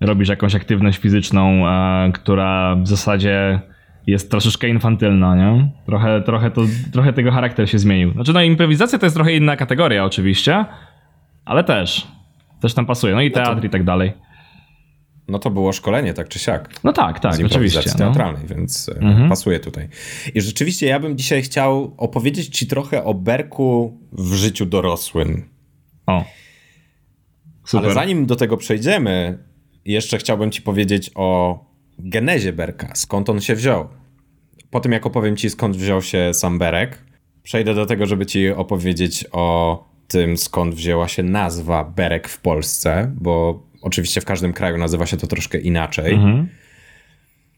robisz 0.00 0.28
jakąś 0.28 0.54
aktywność 0.54 0.98
fizyczną, 0.98 1.68
e, 1.68 2.12
która 2.12 2.76
w 2.76 2.88
zasadzie 2.88 3.60
jest 4.06 4.30
troszeczkę 4.30 4.68
infantylna, 4.68 5.36
nie? 5.36 5.70
Trochę, 5.86 6.22
trochę, 6.22 6.50
to, 6.50 6.62
trochę 6.92 7.12
tego 7.12 7.32
charakter 7.32 7.70
się 7.70 7.78
zmienił. 7.78 8.12
Znaczy, 8.12 8.32
no 8.32 8.42
improwizacja 8.42 8.98
to 8.98 9.06
jest 9.06 9.16
trochę 9.16 9.32
inna 9.32 9.56
kategoria 9.56 10.04
oczywiście, 10.04 10.64
ale 11.44 11.64
też, 11.64 12.06
też 12.60 12.74
tam 12.74 12.86
pasuje. 12.86 13.14
No 13.14 13.20
i 13.20 13.30
teatr 13.30 13.54
no 13.54 13.60
to, 13.60 13.66
i 13.66 13.70
tak 13.70 13.84
dalej. 13.84 14.12
No 15.28 15.38
to 15.38 15.50
było 15.50 15.72
szkolenie, 15.72 16.14
tak 16.14 16.28
czy 16.28 16.38
siak. 16.38 16.70
No 16.84 16.92
tak, 16.92 17.20
tak, 17.20 17.34
oczywiście. 17.46 17.90
No. 17.90 17.98
teatralnej, 17.98 18.42
no. 18.48 18.54
więc 18.54 18.88
e, 18.88 19.00
mhm. 19.00 19.28
pasuje 19.28 19.60
tutaj. 19.60 19.88
I 20.34 20.40
rzeczywiście 20.40 20.86
ja 20.86 21.00
bym 21.00 21.16
dzisiaj 21.16 21.42
chciał 21.42 21.94
opowiedzieć 21.96 22.48
ci 22.58 22.66
trochę 22.66 23.04
o 23.04 23.14
Berku 23.14 23.98
w 24.12 24.34
życiu 24.34 24.66
dorosłym. 24.66 25.48
O. 26.06 26.24
Super. 27.68 27.84
Ale 27.84 27.94
zanim 27.94 28.26
do 28.26 28.36
tego 28.36 28.56
przejdziemy, 28.56 29.38
jeszcze 29.84 30.18
chciałbym 30.18 30.50
ci 30.50 30.62
powiedzieć 30.62 31.10
o 31.14 31.58
genezie 31.98 32.52
Berka, 32.52 32.94
skąd 32.94 33.30
on 33.30 33.40
się 33.40 33.54
wziął. 33.54 33.88
Po 34.70 34.80
tym 34.80 34.92
jak 34.92 35.06
opowiem 35.06 35.36
ci 35.36 35.50
skąd 35.50 35.76
wziął 35.76 36.02
się 36.02 36.34
sam 36.34 36.58
Berek, 36.58 37.04
przejdę 37.42 37.74
do 37.74 37.86
tego, 37.86 38.06
żeby 38.06 38.26
ci 38.26 38.48
opowiedzieć 38.48 39.24
o 39.32 39.84
tym 40.08 40.36
skąd 40.36 40.74
wzięła 40.74 41.08
się 41.08 41.22
nazwa 41.22 41.84
Berek 41.84 42.28
w 42.28 42.40
Polsce, 42.40 43.12
bo 43.20 43.62
oczywiście 43.82 44.20
w 44.20 44.24
każdym 44.24 44.52
kraju 44.52 44.78
nazywa 44.78 45.06
się 45.06 45.16
to 45.16 45.26
troszkę 45.26 45.58
inaczej. 45.58 46.14
Mhm. 46.14 46.48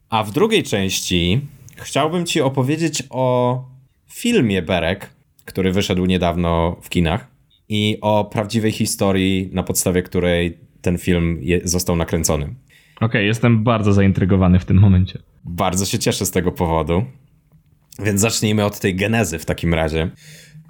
A 0.09 0.25
w 0.25 0.33
drugiej 0.33 0.63
części 0.63 1.41
chciałbym 1.77 2.27
ci 2.27 2.41
opowiedzieć 2.41 3.03
o 3.11 3.65
filmie 4.09 4.63
Berek, 4.63 5.11
który 5.45 5.73
wyszedł 5.73 6.07
niedawno 6.07 6.77
w 6.83 6.89
kinach 6.89 7.30
i 7.71 7.99
o 8.01 8.25
prawdziwej 8.25 8.73
historii, 8.73 9.51
na 9.53 9.63
podstawie 9.63 10.03
której 10.03 10.59
ten 10.83 10.99
film 10.99 11.39
je, 11.41 11.61
został 11.65 11.97
nakręcony. 11.97 12.45
Okej, 12.45 13.07
okay, 13.07 13.25
jestem 13.25 13.65
bardzo 13.65 13.93
zaintrygowany 13.93 14.59
w 14.59 14.65
tym 14.65 14.77
momencie. 14.77 15.19
Bardzo 15.45 15.87
się 15.87 15.99
cieszę 15.99 16.27
z 16.27 16.31
tego 16.31 16.53
powodu. 16.53 17.05
Więc 18.05 18.21
zacznijmy 18.21 18.65
od 18.65 18.81
tej 18.81 18.95
genezy 18.95 19.39
w 19.39 19.45
takim 19.45 19.75
razie. 19.75 20.11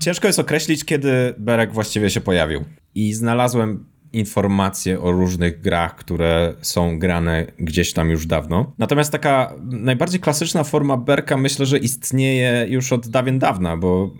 Ciężko 0.00 0.26
jest 0.26 0.38
określić, 0.38 0.84
kiedy 0.84 1.34
Berek 1.38 1.72
właściwie 1.72 2.10
się 2.10 2.20
pojawił. 2.20 2.64
I 2.94 3.14
znalazłem 3.14 3.86
informacje 4.12 5.00
o 5.00 5.12
różnych 5.12 5.60
grach, 5.60 5.96
które 5.96 6.54
są 6.60 6.98
grane 6.98 7.46
gdzieś 7.58 7.92
tam 7.92 8.10
już 8.10 8.26
dawno. 8.26 8.72
Natomiast 8.78 9.12
taka 9.12 9.54
najbardziej 9.62 10.20
klasyczna 10.20 10.64
forma 10.64 10.96
Berka 10.96 11.36
myślę, 11.36 11.66
że 11.66 11.78
istnieje 11.78 12.66
już 12.68 12.92
od 12.92 13.08
dawien 13.08 13.38
dawna, 13.38 13.76
bo 13.76 14.14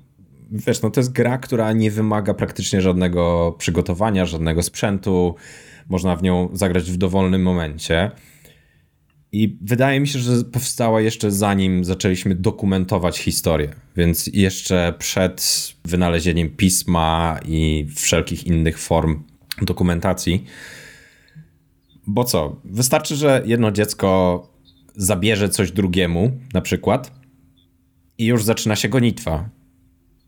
wiesz, 0.51 0.83
no 0.83 0.91
to 0.91 1.01
jest 1.01 1.13
gra, 1.13 1.39
która 1.39 1.73
nie 1.73 1.91
wymaga 1.91 2.35
praktycznie 2.35 2.81
żadnego 2.81 3.55
przygotowania, 3.59 4.27
żadnego 4.27 4.63
sprzętu 4.63 5.35
można 5.89 6.17
w 6.17 6.23
nią 6.23 6.49
zagrać 6.53 6.91
w 6.91 6.97
dowolnym 6.97 7.43
momencie. 7.43 8.11
I 9.33 9.59
wydaje 9.61 10.01
mi 10.01 10.09
się, 10.09 10.19
że 10.19 10.45
powstała 10.45 11.01
jeszcze 11.01 11.31
zanim 11.31 11.85
zaczęliśmy 11.85 12.35
dokumentować 12.35 13.19
historię, 13.19 13.71
więc 13.97 14.27
jeszcze 14.27 14.95
przed 14.99 15.43
wynalezieniem 15.85 16.49
pisma 16.49 17.41
i 17.49 17.87
wszelkich 17.97 18.47
innych 18.47 18.79
form 18.79 19.23
dokumentacji. 19.63 20.45
Bo 22.07 22.25
co? 22.25 22.61
Wystarczy, 22.65 23.17
że 23.17 23.43
jedno 23.47 23.71
dziecko 23.73 24.43
zabierze 24.97 25.49
coś 25.49 25.73
drugiemu, 25.73 26.31
na 26.55 26.61
przykład, 26.61 27.13
i 28.19 28.27
już 28.27 28.45
zaczyna 28.45 28.77
się 28.77 28.89
gonitwa. 28.89 29.49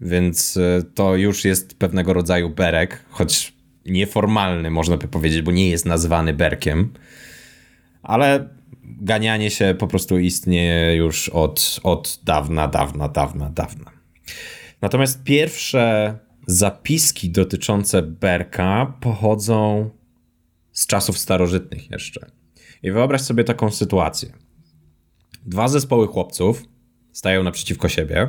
Więc 0.02 0.56
e, 0.56 0.82
to 0.94 1.16
już 1.16 1.44
jest 1.44 1.78
pewnego 1.78 2.12
rodzaju 2.12 2.50
berek, 2.50 3.04
choć 3.10 3.52
nieformalny, 3.86 4.70
można 4.70 4.96
by 4.96 5.08
powiedzieć, 5.08 5.42
bo 5.42 5.52
nie 5.52 5.70
jest 5.70 5.86
nazwany 5.86 6.34
berkiem, 6.34 6.92
ale 8.02 8.48
ganianie 8.82 9.50
się 9.50 9.74
po 9.78 9.86
prostu 9.86 10.18
istnieje 10.18 10.96
już 10.96 11.28
od, 11.28 11.80
od 11.82 12.20
dawna, 12.24 12.68
dawna, 12.68 13.08
dawna, 13.08 13.50
dawna. 13.50 13.90
Natomiast 14.82 15.24
pierwsze 15.24 16.18
zapiski 16.46 17.30
dotyczące 17.30 18.02
berka 18.02 18.94
pochodzą 19.00 19.90
z 20.72 20.86
czasów 20.86 21.18
starożytnych 21.18 21.90
jeszcze. 21.90 22.30
I 22.82 22.90
wyobraź 22.92 23.20
sobie 23.20 23.44
taką 23.44 23.70
sytuację. 23.70 24.32
Dwa 25.46 25.68
zespoły 25.68 26.06
chłopców 26.06 26.64
stają 27.12 27.42
naprzeciwko 27.42 27.88
siebie 27.88 28.28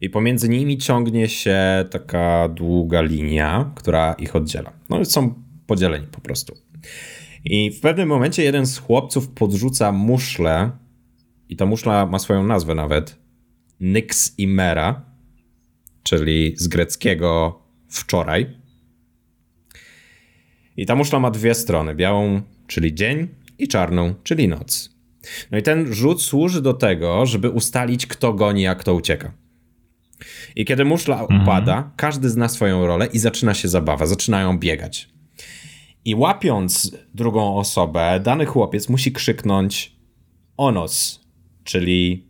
i 0.00 0.10
pomiędzy 0.10 0.48
nimi 0.48 0.78
ciągnie 0.78 1.28
się 1.28 1.58
taka 1.90 2.48
długa 2.48 3.02
linia, 3.02 3.72
która 3.74 4.12
ich 4.12 4.36
oddziela. 4.36 4.72
No 4.90 5.04
są 5.04 5.34
podzieleni 5.66 6.06
po 6.06 6.20
prostu. 6.20 6.56
I 7.44 7.70
w 7.70 7.80
pewnym 7.80 8.08
momencie 8.08 8.42
jeden 8.42 8.66
z 8.66 8.78
chłopców 8.78 9.28
podrzuca 9.28 9.92
muszlę 9.92 10.70
i 11.48 11.56
ta 11.56 11.66
muszla 11.66 12.06
ma 12.06 12.18
swoją 12.18 12.46
nazwę 12.46 12.74
nawet. 12.74 13.18
Nyx 13.80 14.38
Imera, 14.38 15.04
czyli 16.02 16.54
z 16.56 16.68
greckiego 16.68 17.62
wczoraj. 17.88 18.56
I 20.76 20.86
ta 20.86 20.94
muszla 20.94 21.20
ma 21.20 21.30
dwie 21.30 21.54
strony, 21.54 21.94
białą, 21.94 22.42
czyli 22.66 22.94
dzień 22.94 23.28
i 23.58 23.68
czarną, 23.68 24.14
czyli 24.22 24.48
noc. 24.48 24.96
No 25.50 25.58
i 25.58 25.62
ten 25.62 25.94
rzut 25.94 26.22
służy 26.22 26.62
do 26.62 26.74
tego, 26.74 27.26
żeby 27.26 27.50
ustalić 27.50 28.06
kto 28.06 28.32
goni, 28.32 28.66
a 28.66 28.74
kto 28.74 28.94
ucieka. 28.94 29.32
I 30.56 30.64
kiedy 30.64 30.84
muszla 30.84 31.20
mhm. 31.20 31.42
upada, 31.42 31.90
każdy 31.96 32.30
zna 32.30 32.48
swoją 32.48 32.86
rolę 32.86 33.06
i 33.06 33.18
zaczyna 33.18 33.54
się 33.54 33.68
zabawa, 33.68 34.06
zaczynają 34.06 34.58
biegać. 34.58 35.08
I 36.04 36.14
łapiąc 36.14 36.96
drugą 37.14 37.56
osobę, 37.56 38.20
dany 38.20 38.46
chłopiec 38.46 38.88
musi 38.88 39.12
krzyknąć 39.12 39.96
onos, 40.56 41.24
czyli 41.64 42.26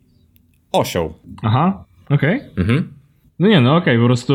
osioł. 0.73 1.15
Aha, 1.43 1.85
okej. 2.11 2.37
Okay. 2.37 2.51
Mhm. 2.57 2.93
No 3.39 3.49
nie, 3.49 3.61
no 3.61 3.77
okej, 3.77 3.95
okay, 3.95 4.03
po 4.03 4.07
prostu 4.07 4.35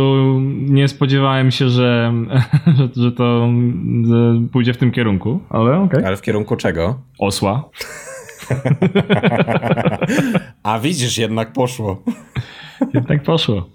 nie 0.51 0.87
spodziewałem 0.87 1.51
się, 1.51 1.69
że, 1.69 2.13
że, 2.77 2.89
że 2.95 3.11
to 3.11 3.49
że 4.07 4.41
pójdzie 4.51 4.73
w 4.73 4.77
tym 4.77 4.91
kierunku, 4.91 5.39
ale 5.49 5.77
okej. 5.77 5.85
Okay. 5.85 6.07
Ale 6.07 6.17
w 6.17 6.21
kierunku 6.21 6.55
czego? 6.55 7.01
Osła. 7.19 7.69
A 10.63 10.79
widzisz, 10.79 11.17
jednak 11.17 11.53
poszło. 11.53 12.03
Tak 13.07 13.23
poszło. 13.23 13.69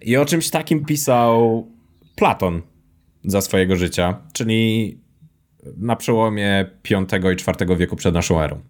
I 0.00 0.16
o 0.16 0.24
czymś 0.24 0.50
takim 0.50 0.84
pisał 0.84 1.66
Platon 2.16 2.62
za 3.24 3.40
swojego 3.40 3.76
życia, 3.76 4.18
czyli 4.32 4.98
na 5.76 5.96
przełomie 5.96 6.70
V 6.90 7.32
i 7.32 7.32
IV 7.32 7.76
wieku 7.76 7.96
przed 7.96 8.14
naszą 8.14 8.40
erą. 8.40 8.60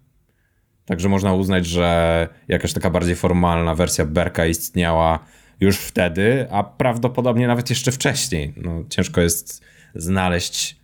Także 0.84 1.08
można 1.08 1.34
uznać, 1.34 1.66
że 1.66 2.28
jakaś 2.48 2.72
taka 2.72 2.90
bardziej 2.90 3.16
formalna 3.16 3.74
wersja 3.74 4.04
Berka 4.04 4.46
istniała 4.46 5.18
już 5.60 5.76
wtedy, 5.76 6.46
a 6.50 6.62
prawdopodobnie 6.62 7.46
nawet 7.46 7.70
jeszcze 7.70 7.92
wcześniej. 7.92 8.54
No, 8.56 8.84
ciężko 8.88 9.20
jest 9.20 9.64
znaleźć 9.94 10.76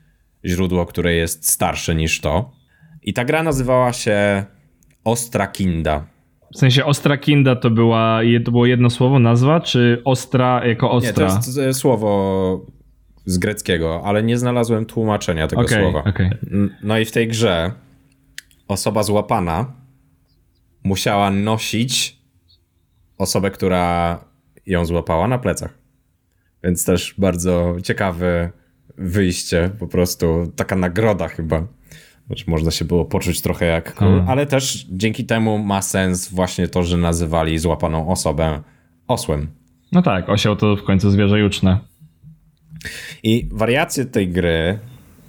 źródło, 0.45 0.87
które 0.87 1.15
jest 1.15 1.51
starsze 1.51 1.95
niż 1.95 2.21
to. 2.21 2.53
I 3.03 3.13
ta 3.13 3.25
gra 3.25 3.43
nazywała 3.43 3.93
się 3.93 4.45
Ostra 5.05 5.47
Kinda. 5.47 6.07
W 6.55 6.59
sensie 6.59 6.85
Ostra 6.85 7.17
Kinda 7.17 7.57
to, 7.57 7.71
była, 7.71 8.21
to 8.45 8.51
było 8.51 8.67
jedno 8.67 8.91
słowo, 8.91 9.19
nazwa, 9.19 9.61
czy 9.61 10.03
Ostra 10.05 10.67
jako 10.67 10.91
Ostra? 10.91 11.27
Nie, 11.27 11.33
to 11.33 11.37
jest 11.37 11.59
e, 11.59 11.75
słowo 11.75 12.67
z 13.25 13.39
greckiego, 13.39 14.03
ale 14.05 14.23
nie 14.23 14.39
znalazłem 14.39 14.87
tłumaczenia 14.87 15.49
tego 15.49 15.63
okay, 15.63 15.81
słowa. 15.83 16.05
Okay. 16.05 16.31
No 16.83 16.99
i 16.99 17.05
w 17.05 17.13
tej 17.13 17.29
grze 17.29 17.73
osoba 18.69 19.03
złapana 19.03 19.73
musiała 20.85 21.31
nosić 21.31 22.19
osobę, 23.19 23.51
która 23.51 24.19
ją 24.67 24.87
złapała 24.87 25.29
na 25.29 25.39
plecach. 25.39 25.79
Więc 26.65 26.85
też 26.85 27.15
bardzo 27.19 27.77
ciekawe 27.83 28.51
wyjście, 28.99 29.71
po 29.79 29.87
prostu 29.87 30.53
taka 30.57 30.77
nagroda 30.77 31.29
chyba. 31.29 31.67
Znaczy, 32.27 32.45
można 32.47 32.71
się 32.71 32.85
było 32.85 33.05
poczuć 33.05 33.41
trochę 33.41 33.67
jak 33.67 33.95
król, 33.95 34.11
hmm. 34.11 34.29
ale 34.29 34.47
też 34.47 34.87
dzięki 34.91 35.25
temu 35.25 35.59
ma 35.59 35.83
sens 35.83 36.29
właśnie 36.29 36.69
to, 36.69 36.83
że 36.83 36.97
nazywali 36.97 37.59
złapaną 37.59 38.09
osobę 38.09 38.63
osłem. 39.09 39.49
No 39.93 40.03
tak, 40.03 40.29
osioł 40.29 40.57
to 40.57 40.77
w 40.77 40.85
końcu 40.85 41.11
zwierzę 41.11 41.39
juczne. 41.39 41.79
I 43.23 43.49
wariacje 43.53 44.05
tej 44.05 44.29
gry, 44.29 44.79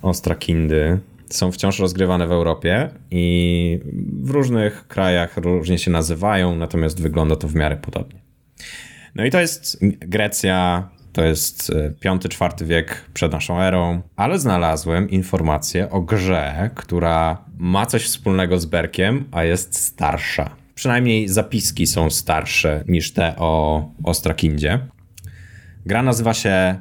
Ostra 0.01 0.35
Kindy, 0.35 0.99
są 1.29 1.51
wciąż 1.51 1.79
rozgrywane 1.79 2.27
w 2.27 2.31
Europie 2.31 2.89
i 3.11 3.79
w 4.23 4.29
różnych 4.29 4.87
krajach 4.87 5.37
różnie 5.37 5.77
się 5.77 5.91
nazywają, 5.91 6.55
natomiast 6.55 7.01
wygląda 7.01 7.35
to 7.35 7.47
w 7.47 7.55
miarę 7.55 7.77
podobnie. 7.77 8.19
No 9.15 9.25
i 9.25 9.31
to 9.31 9.39
jest 9.39 9.79
Grecja, 9.99 10.89
to 11.15 11.23
jest 11.23 11.71
V-IV 12.03 12.61
e, 12.61 12.65
wiek 12.65 13.01
przed 13.13 13.31
naszą 13.31 13.61
erą, 13.61 14.01
ale 14.15 14.39
znalazłem 14.39 15.09
informację 15.09 15.89
o 15.89 16.01
grze, 16.01 16.69
która 16.75 17.45
ma 17.57 17.85
coś 17.85 18.03
wspólnego 18.03 18.59
z 18.59 18.65
Berkiem, 18.65 19.25
a 19.31 19.43
jest 19.43 19.75
starsza. 19.75 20.49
Przynajmniej 20.75 21.27
zapiski 21.27 21.87
są 21.87 22.09
starsze 22.09 22.83
niż 22.87 23.13
te 23.13 23.35
o 23.37 23.83
Ostrakindzie. 24.03 24.79
Gra 25.85 26.03
nazywa 26.03 26.33
się 26.33 26.75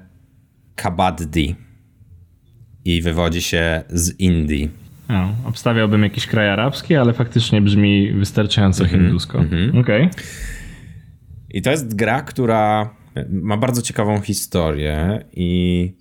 Kabaddi 0.75 1.57
i 2.85 3.03
wywodzi 3.03 3.43
się 3.43 3.83
z 3.89 4.21
Indii. 4.21 4.71
No, 5.09 5.35
obstawiałbym 5.45 6.03
jakiś 6.03 6.27
kraj 6.27 6.49
arabski, 6.49 6.97
ale 6.97 7.13
faktycznie 7.13 7.61
brzmi 7.61 8.13
wystarczająco 8.13 8.85
mm 8.85 8.97
-hmm, 8.97 9.05
hindusko. 9.05 9.39
Mm 9.39 9.51
-hmm. 9.51 9.81
Okej. 9.81 10.03
Okay. 10.03 10.25
I 11.51 11.63
to 11.63 11.71
jest 11.71 11.97
gra, 11.97 12.23
która 12.23 12.91
ma 13.29 13.57
bardzo 13.57 13.83
ciekawą 13.83 14.21
historię 14.21 15.25
i 15.33 15.93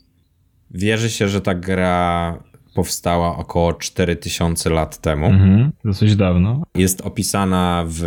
wierzy 0.71 1.09
się, 1.09 1.27
że 1.27 1.41
ta 1.41 1.55
gra 1.55 2.37
powstała 2.75 3.37
około 3.37 3.73
4000 3.73 4.69
lat 4.69 4.97
temu. 4.97 5.25
Mhm, 5.25 5.71
dosyć 5.85 6.15
dawno. 6.15 6.63
Jest 6.75 7.01
opisana 7.01 7.83
w 7.87 8.03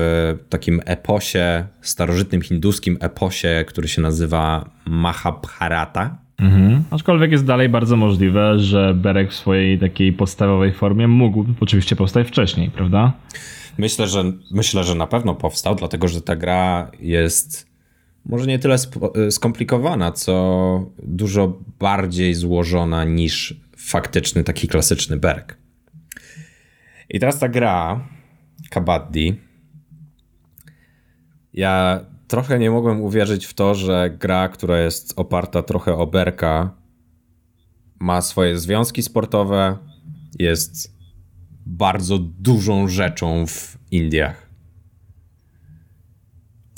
takim 0.49 0.81
eposie, 0.85 1.67
starożytnym 1.81 2.43
hinduskim 2.43 2.97
eposie, 3.01 3.65
który 3.69 3.89
się 3.89 4.03
nazywa 4.03 4.71
Mahabharata. 4.87 6.19
Mhm. 6.39 6.85
Aczkolwiek 6.91 7.33
jest 7.33 7.45
dalej 7.45 7.69
bardzo 7.69 7.97
możliwe, 7.97 8.59
że 8.59 8.95
Berek 8.95 9.31
w 9.31 9.35
swojej 9.35 9.79
takiej 9.79 10.13
podstawowej 10.13 10.73
formie 10.73 11.09
mógł 11.09 11.45
oczywiście 11.61 11.97
powstać 11.97 12.29
wcześniej, 12.29 12.71
prawda? 12.71 13.13
Myślę, 13.79 14.07
że 14.07 14.25
myślę, 14.51 14.85
że 14.85 14.95
na 14.95 15.07
pewno 15.07 15.35
powstał, 15.35 15.75
dlatego 15.75 16.09
że 16.09 16.23
ta 16.23 16.37
gra 16.37 16.91
jest 17.01 17.76
może 18.27 18.47
nie 18.47 18.59
tyle 18.59 18.77
skomplikowana, 19.31 20.13
co 20.13 20.91
dużo 21.03 21.59
bardziej 21.79 22.35
złożona 22.35 23.05
niż 23.05 23.61
faktyczny 23.77 24.45
taki 24.45 24.69
klasyczny 24.69 25.17
Berek. 25.17 25.59
I 27.09 27.21
teraz 27.21 27.39
ta 27.39 27.49
gra 27.49 28.09
Kabaddi. 28.71 29.41
Ja 31.53 32.01
trochę 32.29 32.59
nie 32.59 32.71
mogłem 32.71 33.01
uwierzyć 33.01 33.47
w 33.47 33.55
to, 33.55 33.75
że 33.75 34.17
gra, 34.21 34.49
która 34.49 34.79
jest 34.79 35.13
oparta 35.17 35.63
trochę 35.63 35.95
o 35.95 36.07
Berka, 36.07 36.75
ma 38.01 38.23
swoje 38.23 38.59
związki 38.59 39.03
sportowe, 39.03 39.79
jest 40.39 40.97
bardzo 41.67 42.19
dużą 42.19 42.89
rzeczą 42.89 43.47
w 43.47 43.79
Indiach. 43.91 44.51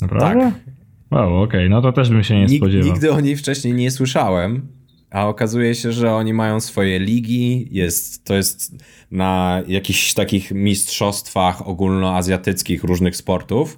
Naprawdę? 0.01 0.51
Tak. 0.51 0.68
Wow, 1.11 1.41
okej, 1.41 1.59
okay. 1.59 1.69
no 1.69 1.81
to 1.81 1.91
też 1.91 2.09
bym 2.09 2.23
się 2.23 2.35
nie 2.35 2.45
Nig 2.45 2.57
spodziewał. 2.57 2.93
Nigdy 2.93 3.11
o 3.11 3.19
niej 3.19 3.35
wcześniej 3.35 3.73
nie 3.73 3.91
słyszałem, 3.91 4.67
a 5.11 5.27
okazuje 5.27 5.75
się, 5.75 5.91
że 5.91 6.13
oni 6.13 6.33
mają 6.33 6.59
swoje 6.59 6.99
ligi, 6.99 7.67
jest, 7.71 8.25
to 8.25 8.35
jest 8.35 8.83
na 9.11 9.63
jakichś 9.67 10.13
takich 10.13 10.51
mistrzostwach 10.51 11.67
ogólnoazjatyckich 11.67 12.83
różnych 12.83 13.15
sportów 13.15 13.77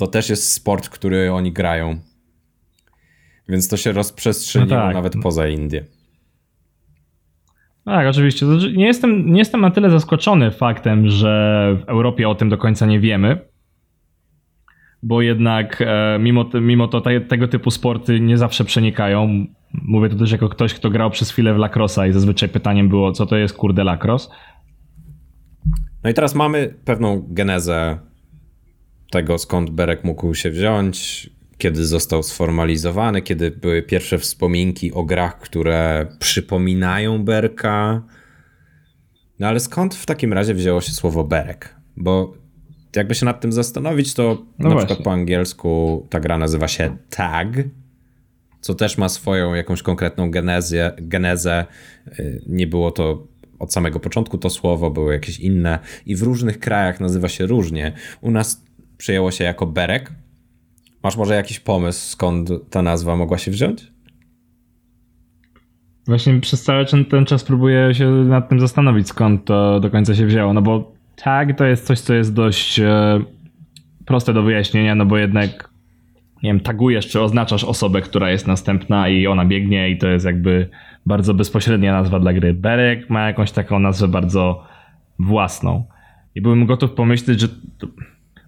to 0.00 0.06
też 0.06 0.30
jest 0.30 0.52
sport, 0.52 0.88
który 0.88 1.32
oni 1.32 1.52
grają. 1.52 1.98
Więc 3.48 3.68
to 3.68 3.76
się 3.76 3.92
rozprzestrzeniło 3.92 4.78
no 4.78 4.82
tak. 4.86 4.94
nawet 4.94 5.12
poza 5.22 5.48
Indię. 5.48 5.84
Tak, 7.84 8.06
oczywiście. 8.06 8.46
Znaczy, 8.46 8.72
nie 8.72 8.86
jestem, 8.86 9.32
nie 9.32 9.38
jestem 9.38 9.60
na 9.60 9.70
tyle 9.70 9.90
zaskoczony 9.90 10.50
faktem, 10.50 11.08
że 11.08 11.76
w 11.80 11.88
Europie 11.88 12.28
o 12.28 12.34
tym 12.34 12.48
do 12.48 12.58
końca 12.58 12.86
nie 12.86 13.00
wiemy, 13.00 13.38
bo 15.02 15.22
jednak 15.22 15.82
e, 15.86 16.18
mimo, 16.20 16.50
mimo 16.60 16.88
to 16.88 17.00
te, 17.00 17.20
tego 17.20 17.48
typu 17.48 17.70
sporty 17.70 18.20
nie 18.20 18.38
zawsze 18.38 18.64
przenikają. 18.64 19.46
Mówię 19.72 20.08
to 20.08 20.16
też 20.16 20.32
jako 20.32 20.48
ktoś, 20.48 20.74
kto 20.74 20.90
grał 20.90 21.10
przez 21.10 21.30
chwilę 21.30 21.54
w 21.54 21.56
lacrosse 21.56 22.08
i 22.08 22.12
zazwyczaj 22.12 22.48
pytaniem 22.48 22.88
było, 22.88 23.12
co 23.12 23.26
to 23.26 23.36
jest 23.36 23.54
kurde 23.54 23.84
lacrosse. 23.84 24.30
No 26.04 26.10
i 26.10 26.14
teraz 26.14 26.34
mamy 26.34 26.74
pewną 26.84 27.26
genezę 27.28 27.98
tego, 29.10 29.38
skąd 29.38 29.70
Berek 29.70 30.04
mógł 30.04 30.34
się 30.34 30.50
wziąć, 30.50 31.30
kiedy 31.58 31.86
został 31.86 32.22
sformalizowany, 32.22 33.22
kiedy 33.22 33.50
były 33.50 33.82
pierwsze 33.82 34.18
wspominki 34.18 34.92
o 34.92 35.04
grach, 35.04 35.38
które 35.38 36.06
przypominają 36.18 37.24
Berka. 37.24 38.02
No 39.38 39.46
ale 39.48 39.60
skąd 39.60 39.94
w 39.94 40.06
takim 40.06 40.32
razie 40.32 40.54
wzięło 40.54 40.80
się 40.80 40.92
słowo 40.92 41.24
Berek? 41.24 41.76
Bo 41.96 42.39
jakby 42.96 43.14
się 43.14 43.26
nad 43.26 43.40
tym 43.40 43.52
zastanowić, 43.52 44.14
to 44.14 44.22
no 44.58 44.68
na 44.68 44.70
właśnie. 44.70 44.86
przykład 44.86 45.04
po 45.04 45.12
angielsku 45.12 46.06
ta 46.10 46.20
gra 46.20 46.38
nazywa 46.38 46.68
się 46.68 46.96
Tag, 47.10 47.48
co 48.60 48.74
też 48.74 48.98
ma 48.98 49.08
swoją 49.08 49.54
jakąś 49.54 49.82
konkretną 49.82 50.30
genezję, 50.30 50.92
genezę. 50.98 51.66
Y, 52.18 52.42
nie 52.46 52.66
było 52.66 52.90
to 52.90 53.26
od 53.58 53.72
samego 53.72 54.00
początku 54.00 54.38
to 54.38 54.50
słowo, 54.50 54.90
były 54.90 55.12
jakieś 55.12 55.40
inne 55.40 55.78
i 56.06 56.16
w 56.16 56.22
różnych 56.22 56.58
krajach 56.58 57.00
nazywa 57.00 57.28
się 57.28 57.46
różnie. 57.46 57.92
U 58.20 58.30
nas 58.30 58.64
przyjęło 58.98 59.30
się 59.30 59.44
jako 59.44 59.66
Berek. 59.66 60.12
Masz 61.02 61.16
może 61.16 61.34
jakiś 61.34 61.60
pomysł, 61.60 62.10
skąd 62.10 62.50
ta 62.70 62.82
nazwa 62.82 63.16
mogła 63.16 63.38
się 63.38 63.50
wziąć? 63.50 63.92
Właśnie 66.06 66.40
przez 66.40 66.62
cały 66.62 66.84
ten 67.10 67.24
czas 67.26 67.44
próbuję 67.44 67.94
się 67.94 68.10
nad 68.10 68.48
tym 68.48 68.60
zastanowić, 68.60 69.08
skąd 69.08 69.44
to 69.44 69.80
do 69.80 69.90
końca 69.90 70.14
się 70.14 70.26
wzięło. 70.26 70.52
No 70.52 70.62
bo 70.62 70.99
tag 71.22 71.58
to 71.58 71.64
jest 71.64 71.86
coś, 71.86 72.00
co 72.00 72.14
jest 72.14 72.34
dość 72.34 72.80
e, 72.80 73.20
proste 74.06 74.32
do 74.32 74.42
wyjaśnienia, 74.42 74.94
no 74.94 75.06
bo 75.06 75.18
jednak 75.18 75.70
nie 76.42 76.50
wiem, 76.50 76.60
tagujesz 76.60 77.08
czy 77.08 77.20
oznaczasz 77.20 77.64
osobę, 77.64 78.00
która 78.00 78.30
jest 78.30 78.46
następna 78.46 79.08
i 79.08 79.26
ona 79.26 79.44
biegnie 79.44 79.90
i 79.90 79.98
to 79.98 80.08
jest 80.08 80.26
jakby 80.26 80.68
bardzo 81.06 81.34
bezpośrednia 81.34 81.92
nazwa 81.92 82.20
dla 82.20 82.32
gry. 82.32 82.54
Berek 82.54 83.10
ma 83.10 83.26
jakąś 83.26 83.52
taką 83.52 83.78
nazwę 83.78 84.08
bardzo 84.08 84.64
własną. 85.18 85.84
I 86.34 86.40
byłem 86.40 86.66
gotów 86.66 86.92
pomyśleć, 86.92 87.40
że 87.40 87.48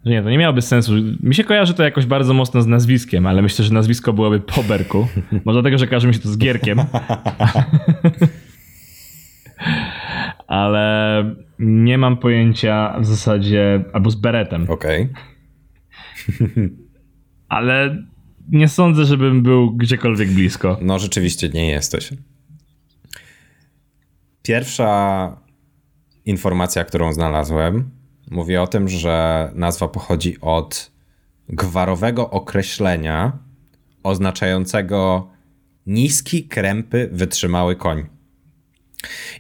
że 0.05 0.11
nie, 0.11 0.23
to 0.23 0.31
nie 0.31 0.39
miałoby 0.39 0.63
sensu. 0.63 0.93
Mi 1.23 1.35
się 1.35 1.45
kojarzy 1.45 1.75
to 1.75 1.83
jakoś 1.83 2.07
bardzo 2.07 2.35
mocno 2.35 2.63
z 2.63 2.67
nazwiskiem, 2.67 3.27
ale 3.27 3.43
myślę, 3.43 3.65
że 3.65 3.75
nazwisko 3.75 4.13
byłoby 4.13 4.41
po 4.41 4.63
Berku. 4.63 5.07
Może 5.45 5.63
dlatego, 5.63 5.79
że 5.79 5.87
kojarzy 5.87 6.09
mi 6.09 6.15
się 6.15 6.21
to 6.21 6.29
z 6.29 6.39
Gierkiem. 6.39 6.79
ale 10.53 11.25
nie 11.59 11.99
mam 11.99 12.17
pojęcia 12.17 12.97
w 13.01 13.07
zasadzie, 13.07 13.85
albo 13.93 14.11
z 14.11 14.15
Beretem. 14.15 14.71
Okej. 14.71 15.09
Okay. 16.29 16.71
ale 17.49 18.05
nie 18.49 18.69
sądzę, 18.69 19.05
żebym 19.05 19.43
był 19.43 19.71
gdziekolwiek 19.77 20.31
blisko. 20.31 20.79
No 20.83 20.99
rzeczywiście 20.99 21.49
nie 21.49 21.71
jesteś. 21.71 22.11
Pierwsza 24.43 25.37
informacja, 26.25 26.85
którą 26.85 27.13
znalazłem, 27.13 27.91
Mówi 28.33 28.57
o 28.57 28.67
tym, 28.67 28.89
że 28.89 29.51
nazwa 29.55 29.89
pochodzi 29.89 30.41
od 30.41 30.93
gwarowego 31.49 32.31
określenia 32.31 33.39
oznaczającego 34.03 35.31
niski, 35.87 36.49
krępy, 36.49 37.09
wytrzymały 37.13 37.77
koń. 37.77 38.07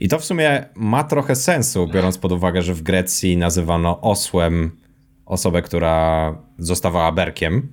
I 0.00 0.08
to 0.08 0.18
w 0.18 0.24
sumie 0.24 0.64
ma 0.74 1.04
trochę 1.04 1.36
sensu, 1.36 1.88
biorąc 1.88 2.18
pod 2.18 2.32
uwagę, 2.32 2.62
że 2.62 2.74
w 2.74 2.82
Grecji 2.82 3.36
nazywano 3.36 4.00
osłem 4.00 4.80
osobę, 5.26 5.62
która 5.62 6.34
zostawała 6.58 7.12
berkiem. 7.12 7.72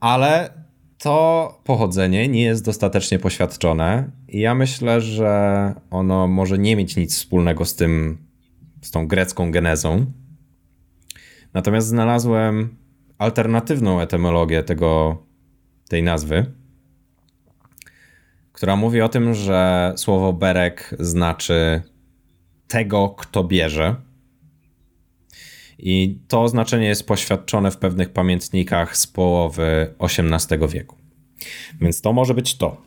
Ale 0.00 0.50
to 0.98 1.60
pochodzenie 1.64 2.28
nie 2.28 2.42
jest 2.42 2.64
dostatecznie 2.64 3.18
poświadczone 3.18 4.10
i 4.28 4.40
ja 4.40 4.54
myślę, 4.54 5.00
że 5.00 5.74
ono 5.90 6.28
może 6.28 6.58
nie 6.58 6.76
mieć 6.76 6.96
nic 6.96 7.16
wspólnego 7.16 7.64
z 7.64 7.74
tym, 7.74 8.18
z 8.82 8.90
tą 8.90 9.08
grecką 9.08 9.50
genezą. 9.50 10.06
Natomiast 11.54 11.88
znalazłem 11.88 12.76
alternatywną 13.18 14.00
etymologię 14.00 14.62
tego, 14.62 15.22
tej 15.88 16.02
nazwy, 16.02 16.52
która 18.56 18.76
mówi 18.76 19.00
o 19.00 19.08
tym, 19.08 19.34
że 19.34 19.92
słowo 19.96 20.32
berek 20.32 20.94
znaczy 21.00 21.82
tego, 22.68 23.08
kto 23.08 23.44
bierze. 23.44 23.96
I 25.78 26.20
to 26.28 26.42
oznaczenie 26.42 26.86
jest 26.86 27.06
poświadczone 27.06 27.70
w 27.70 27.76
pewnych 27.76 28.12
pamiętnikach 28.12 28.96
z 28.96 29.06
połowy 29.06 29.94
XVIII 29.98 30.68
wieku. 30.68 30.96
Więc 31.80 32.00
to 32.00 32.12
może 32.12 32.34
być 32.34 32.56
to. 32.56 32.82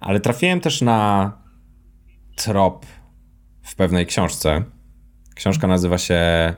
Ale 0.00 0.20
trafiłem 0.20 0.60
też 0.60 0.82
na 0.82 1.32
trop 2.36 2.86
w 3.62 3.74
pewnej 3.74 4.06
książce. 4.06 4.64
Książka 5.34 5.66
nazywa 5.66 5.98
się 5.98 6.14
e, 6.14 6.54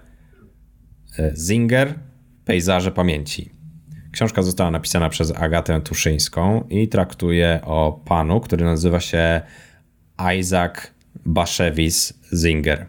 Zinger 1.36 1.98
Pejzaże 2.44 2.90
Pamięci. 2.90 3.57
Książka 4.18 4.42
została 4.42 4.70
napisana 4.70 5.08
przez 5.08 5.36
Agatę 5.36 5.80
Tuszyńską 5.80 6.64
i 6.70 6.88
traktuje 6.88 7.60
o 7.64 8.00
panu, 8.04 8.40
który 8.40 8.64
nazywa 8.64 9.00
się 9.00 9.40
Isaac 10.38 10.74
Bashewis 11.26 12.20
Zinger. 12.34 12.86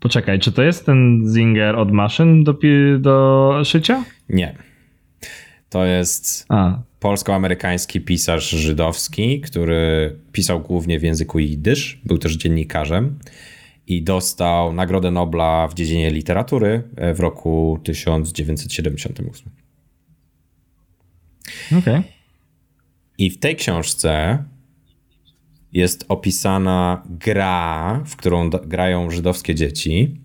Poczekaj, 0.00 0.38
czy 0.38 0.52
to 0.52 0.62
jest 0.62 0.86
ten 0.86 1.24
Zinger 1.32 1.76
od 1.76 1.92
maszyn 1.92 2.44
do, 2.44 2.54
do 2.98 3.52
szycia? 3.64 4.04
Nie. 4.28 4.54
To 5.68 5.84
jest 5.84 6.46
polsko-amerykański 7.00 8.00
pisarz 8.00 8.50
żydowski, 8.50 9.40
który 9.40 10.16
pisał 10.32 10.60
głównie 10.60 10.98
w 10.98 11.02
języku 11.02 11.38
jidysz, 11.38 12.00
był 12.04 12.18
też 12.18 12.36
dziennikarzem 12.36 13.18
i 13.86 14.02
dostał 14.02 14.72
Nagrodę 14.72 15.10
Nobla 15.10 15.68
w 15.68 15.74
dziedzinie 15.74 16.10
literatury 16.10 16.82
w 17.14 17.20
roku 17.20 17.78
1978. 17.84 19.52
Okej. 21.66 21.78
Okay. 21.78 22.02
I 23.18 23.30
w 23.30 23.38
tej 23.38 23.56
książce 23.56 24.44
jest 25.72 26.04
opisana 26.08 27.02
gra, 27.10 28.02
w 28.06 28.16
którą 28.16 28.50
grają 28.50 29.10
żydowskie 29.10 29.54
dzieci, 29.54 30.20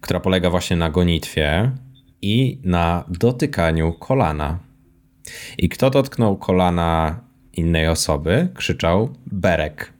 która 0.00 0.20
polega 0.20 0.50
właśnie 0.50 0.76
na 0.76 0.90
gonitwie 0.90 1.72
i 2.22 2.60
na 2.64 3.04
dotykaniu 3.08 3.92
kolana. 3.92 4.58
I 5.58 5.68
kto 5.68 5.90
dotknął 5.90 6.36
kolana 6.36 7.20
innej 7.52 7.88
osoby, 7.88 8.48
krzyczał 8.54 9.14
berek. 9.26 9.97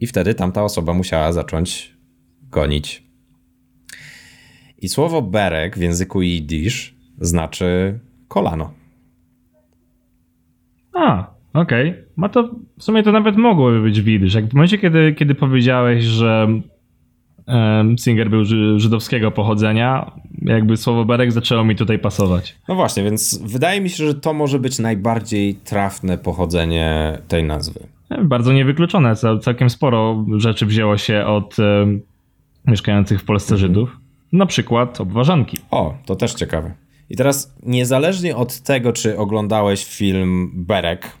I 0.00 0.06
wtedy 0.06 0.34
tamta 0.34 0.64
osoba 0.64 0.92
musiała 0.92 1.32
zacząć 1.32 1.96
gonić. 2.50 3.06
I 4.78 4.88
słowo 4.88 5.22
berek 5.22 5.78
w 5.78 5.80
języku 5.80 6.22
jidysz 6.22 6.94
znaczy 7.20 7.98
kolano. 8.28 8.72
A, 10.92 11.30
okej. 11.52 11.90
Okay. 11.90 12.06
Ma 12.16 12.28
to, 12.28 12.50
w 12.78 12.84
sumie 12.84 13.02
to 13.02 13.12
nawet 13.12 13.36
mogłoby 13.36 13.82
być 13.82 14.00
widysz. 14.00 14.34
Jak 14.34 14.46
w 14.46 14.54
momencie, 14.54 14.78
kiedy, 14.78 15.14
kiedy 15.18 15.34
powiedziałeś, 15.34 16.04
że 16.04 16.48
Singer 17.98 18.30
był 18.30 18.44
żydowskiego 18.76 19.30
pochodzenia, 19.30 20.12
jakby 20.42 20.76
słowo 20.76 21.04
berek 21.04 21.32
zaczęło 21.32 21.64
mi 21.64 21.76
tutaj 21.76 21.98
pasować. 21.98 22.56
No 22.68 22.74
właśnie, 22.74 23.04
więc 23.04 23.38
wydaje 23.42 23.80
mi 23.80 23.90
się, 23.90 24.06
że 24.06 24.14
to 24.14 24.32
może 24.32 24.58
być 24.58 24.78
najbardziej 24.78 25.54
trafne 25.54 26.18
pochodzenie 26.18 27.18
tej 27.28 27.44
nazwy. 27.44 27.80
Bardzo 28.22 28.52
niewykluczone. 28.52 29.14
Całkiem 29.42 29.70
sporo 29.70 30.24
rzeczy 30.36 30.66
wzięło 30.66 30.96
się 30.96 31.24
od 31.24 31.58
e, 31.58 31.86
mieszkających 32.66 33.20
w 33.20 33.24
Polsce 33.24 33.54
mhm. 33.54 33.60
Żydów. 33.60 33.96
Na 34.32 34.46
przykład 34.46 35.00
obwarzanki. 35.00 35.58
O, 35.70 35.94
to 36.06 36.16
też 36.16 36.34
ciekawe. 36.34 36.74
I 37.10 37.16
teraz 37.16 37.54
niezależnie 37.62 38.36
od 38.36 38.60
tego, 38.60 38.92
czy 38.92 39.18
oglądałeś 39.18 39.84
film 39.84 40.50
Berek, 40.54 41.12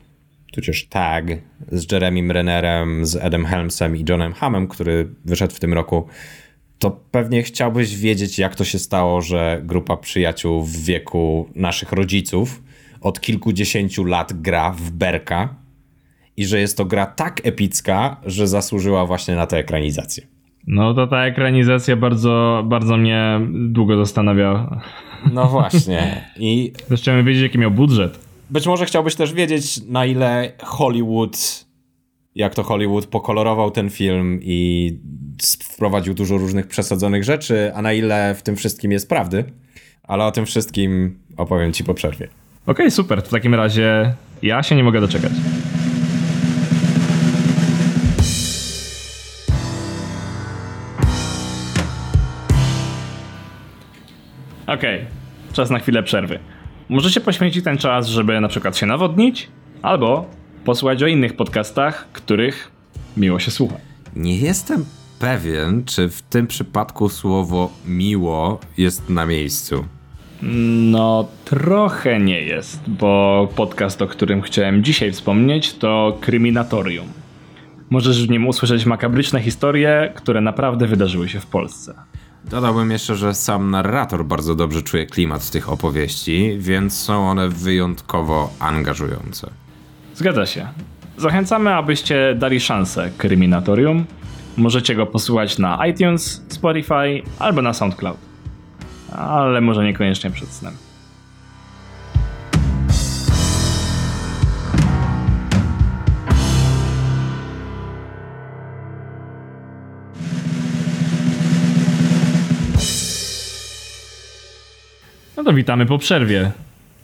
tudzież 0.52 0.86
Tag 0.86 1.24
z 1.72 1.92
Jeremym 1.92 2.30
Rennerem, 2.30 3.06
z 3.06 3.16
Adam 3.16 3.44
Helmsem 3.44 3.96
i 3.96 4.04
Johnem 4.08 4.32
Hammem, 4.32 4.68
który 4.68 5.08
wyszedł 5.24 5.54
w 5.54 5.60
tym 5.60 5.74
roku, 5.74 6.06
to 6.78 6.90
pewnie 7.10 7.42
chciałbyś 7.42 7.96
wiedzieć, 7.96 8.38
jak 8.38 8.54
to 8.54 8.64
się 8.64 8.78
stało, 8.78 9.20
że 9.22 9.60
grupa 9.64 9.96
przyjaciół 9.96 10.62
w 10.62 10.76
wieku 10.76 11.48
naszych 11.54 11.92
rodziców 11.92 12.62
od 13.00 13.20
kilkudziesięciu 13.20 14.04
lat 14.04 14.32
gra 14.32 14.70
w 14.70 14.90
Berka 14.90 15.54
i 16.36 16.46
że 16.46 16.60
jest 16.60 16.76
to 16.76 16.84
gra 16.84 17.06
tak 17.06 17.40
epicka, 17.44 18.16
że 18.26 18.48
zasłużyła 18.48 19.06
właśnie 19.06 19.36
na 19.36 19.46
tę 19.46 19.56
ekranizację. 19.56 20.26
No 20.66 20.94
to 20.94 21.06
ta 21.06 21.24
ekranizacja 21.24 21.96
bardzo, 21.96 22.64
bardzo 22.66 22.96
mnie 22.96 23.40
długo 23.52 23.96
zastanawiała. 23.96 24.80
No 25.32 25.46
właśnie. 25.48 26.30
I 26.36 26.72
też 26.88 27.00
chciałem 27.00 27.26
wiedzieć, 27.26 27.42
jaki 27.42 27.58
miał 27.58 27.70
budżet. 27.70 28.18
Być 28.50 28.66
może 28.66 28.86
chciałbyś 28.86 29.14
też 29.14 29.32
wiedzieć, 29.32 29.80
na 29.88 30.06
ile 30.06 30.52
Hollywood, 30.62 31.64
jak 32.34 32.54
to 32.54 32.62
Hollywood 32.62 33.06
pokolorował 33.06 33.70
ten 33.70 33.90
film 33.90 34.40
i 34.42 34.98
wprowadził 35.64 36.14
dużo 36.14 36.38
różnych 36.38 36.66
przesadzonych 36.66 37.24
rzeczy, 37.24 37.72
a 37.74 37.82
na 37.82 37.92
ile 37.92 38.34
w 38.34 38.42
tym 38.42 38.56
wszystkim 38.56 38.92
jest 38.92 39.08
prawdy. 39.08 39.44
Ale 40.02 40.24
o 40.24 40.32
tym 40.32 40.46
wszystkim 40.46 41.18
opowiem 41.36 41.72
ci 41.72 41.84
po 41.84 41.94
przerwie. 41.94 42.26
Okej, 42.26 42.32
okay, 42.66 42.90
super. 42.90 43.22
W 43.22 43.28
takim 43.28 43.54
razie 43.54 44.14
ja 44.42 44.62
się 44.62 44.76
nie 44.76 44.84
mogę 44.84 45.00
doczekać. 45.00 45.32
Okej, 54.66 54.96
okay. 54.96 55.52
czas 55.52 55.70
na 55.70 55.78
chwilę 55.78 56.02
przerwy. 56.02 56.38
Możecie 56.88 57.20
poświęcić 57.20 57.64
ten 57.64 57.78
czas, 57.78 58.06
żeby 58.06 58.40
na 58.40 58.48
przykład 58.48 58.76
się 58.76 58.86
nawodnić, 58.86 59.48
albo 59.82 60.30
posłuchać 60.64 61.02
o 61.02 61.06
innych 61.06 61.36
podcastach, 61.36 62.08
których 62.12 62.70
miło 63.16 63.38
się 63.38 63.50
słucha. 63.50 63.76
Nie 64.16 64.38
jestem 64.38 64.84
pewien, 65.18 65.84
czy 65.84 66.08
w 66.08 66.22
tym 66.22 66.46
przypadku 66.46 67.08
słowo 67.08 67.70
miło 67.86 68.60
jest 68.78 69.10
na 69.10 69.26
miejscu. 69.26 69.84
No, 70.42 71.28
trochę 71.44 72.20
nie 72.20 72.40
jest, 72.40 72.90
bo 72.90 73.48
podcast, 73.56 74.02
o 74.02 74.06
którym 74.06 74.42
chciałem 74.42 74.84
dzisiaj 74.84 75.12
wspomnieć, 75.12 75.74
to 75.74 76.18
Kryminatorium. 76.20 77.06
Możesz 77.90 78.26
w 78.26 78.30
nim 78.30 78.46
usłyszeć 78.46 78.86
makabryczne 78.86 79.40
historie, 79.40 80.12
które 80.14 80.40
naprawdę 80.40 80.86
wydarzyły 80.86 81.28
się 81.28 81.40
w 81.40 81.46
Polsce. 81.46 81.94
Dodałbym 82.50 82.90
jeszcze, 82.90 83.16
że 83.16 83.34
sam 83.34 83.70
narrator 83.70 84.24
bardzo 84.24 84.54
dobrze 84.54 84.82
czuje 84.82 85.06
klimat 85.06 85.50
tych 85.50 85.70
opowieści, 85.70 86.56
więc 86.58 87.00
są 87.00 87.30
one 87.30 87.48
wyjątkowo 87.48 88.50
angażujące. 88.60 89.50
Zgadza 90.14 90.46
się. 90.46 90.68
Zachęcamy, 91.16 91.74
abyście 91.74 92.34
dali 92.38 92.60
szansę 92.60 93.10
Kryminatorium. 93.18 94.04
Możecie 94.56 94.94
go 94.94 95.06
posłuchać 95.06 95.58
na 95.58 95.86
iTunes, 95.86 96.42
Spotify 96.48 97.22
albo 97.38 97.62
na 97.62 97.72
SoundCloud. 97.72 98.18
Ale 99.12 99.60
może 99.60 99.84
niekoniecznie 99.84 100.30
przed 100.30 100.48
snem. 100.48 100.74
To 115.46 115.54
witamy 115.54 115.86
po 115.86 115.98
przerwie. 115.98 116.50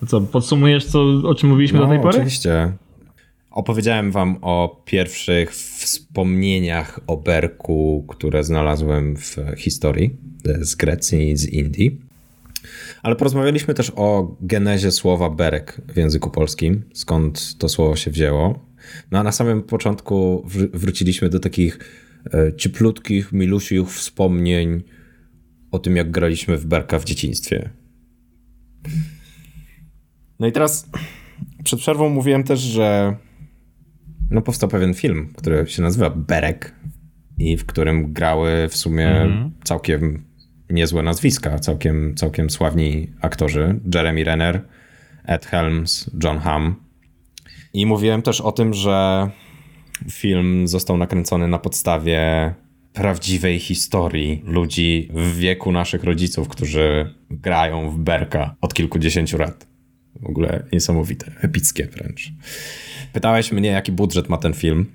Co, 0.08 0.20
podsumujesz, 0.20 0.86
co, 0.86 1.00
o 1.24 1.34
czym 1.34 1.48
mówiliśmy 1.48 1.78
no, 1.78 1.84
do 1.84 1.90
tej 1.90 2.00
pory? 2.00 2.18
Oczywiście. 2.18 2.72
Opowiedziałem 3.50 4.12
wam 4.12 4.38
o 4.40 4.82
pierwszych 4.84 5.52
wspomnieniach 5.54 7.00
o 7.06 7.16
Berku, 7.16 8.04
które 8.08 8.44
znalazłem 8.44 9.16
w 9.16 9.36
historii 9.56 10.16
z 10.60 10.74
Grecji 10.74 11.30
i 11.30 11.36
z 11.36 11.48
Indii. 11.48 12.00
Ale 13.02 13.16
porozmawialiśmy 13.16 13.74
też 13.74 13.92
o 13.96 14.36
genezie 14.40 14.90
słowa 14.90 15.30
berek 15.30 15.80
w 15.88 15.96
języku 15.96 16.30
polskim, 16.30 16.82
skąd 16.92 17.58
to 17.58 17.68
słowo 17.68 17.96
się 17.96 18.10
wzięło. 18.10 18.66
No 19.10 19.18
a 19.18 19.22
na 19.22 19.32
samym 19.32 19.62
początku 19.62 20.46
wróciliśmy 20.72 21.28
do 21.28 21.40
takich 21.40 21.78
e, 22.34 22.56
cieplutkich, 22.56 23.32
milusiich 23.32 23.88
wspomnień 23.88 24.82
o 25.70 25.78
tym, 25.78 25.96
jak 25.96 26.10
graliśmy 26.10 26.56
w 26.56 26.66
berka 26.66 26.98
w 26.98 27.04
dzieciństwie. 27.04 27.70
No 30.40 30.46
i 30.46 30.52
teraz 30.52 30.90
przed 31.64 31.80
przerwą 31.80 32.08
mówiłem 32.08 32.44
też, 32.44 32.60
że 32.60 33.16
no 34.30 34.42
powstał 34.42 34.68
pewien 34.68 34.94
film, 34.94 35.32
który 35.36 35.66
się 35.66 35.82
nazywa 35.82 36.10
Berek 36.10 36.74
i 37.38 37.56
w 37.56 37.66
którym 37.66 38.12
grały 38.12 38.68
w 38.68 38.76
sumie 38.76 39.08
mhm. 39.08 39.52
całkiem 39.64 40.24
niezłe 40.70 41.02
nazwiska, 41.02 41.58
całkiem, 41.58 42.14
całkiem 42.14 42.50
sławni 42.50 43.12
aktorzy. 43.20 43.80
Jeremy 43.94 44.24
Renner, 44.24 44.64
Ed 45.24 45.46
Helms, 45.46 46.10
John 46.24 46.38
Hamm. 46.38 46.74
I 47.74 47.86
mówiłem 47.86 48.22
też 48.22 48.40
o 48.40 48.52
tym, 48.52 48.74
że 48.74 49.30
film 50.10 50.68
został 50.68 50.96
nakręcony 50.96 51.48
na 51.48 51.58
podstawie 51.58 52.54
prawdziwej 52.92 53.58
historii 53.58 54.42
ludzi 54.46 55.08
w 55.14 55.36
wieku 55.36 55.72
naszych 55.72 56.04
rodziców, 56.04 56.48
którzy 56.48 57.14
grają 57.30 57.90
w 57.90 57.98
berka 57.98 58.54
od 58.60 58.74
kilkudziesięciu 58.74 59.38
lat. 59.38 59.66
W 60.22 60.26
ogóle 60.26 60.64
niesamowite, 60.72 61.32
epickie 61.40 61.86
wręcz. 61.86 62.32
Pytałeś 63.12 63.52
mnie, 63.52 63.68
jaki 63.68 63.92
budżet 63.92 64.28
ma 64.28 64.36
ten 64.38 64.54
film, 64.54 64.86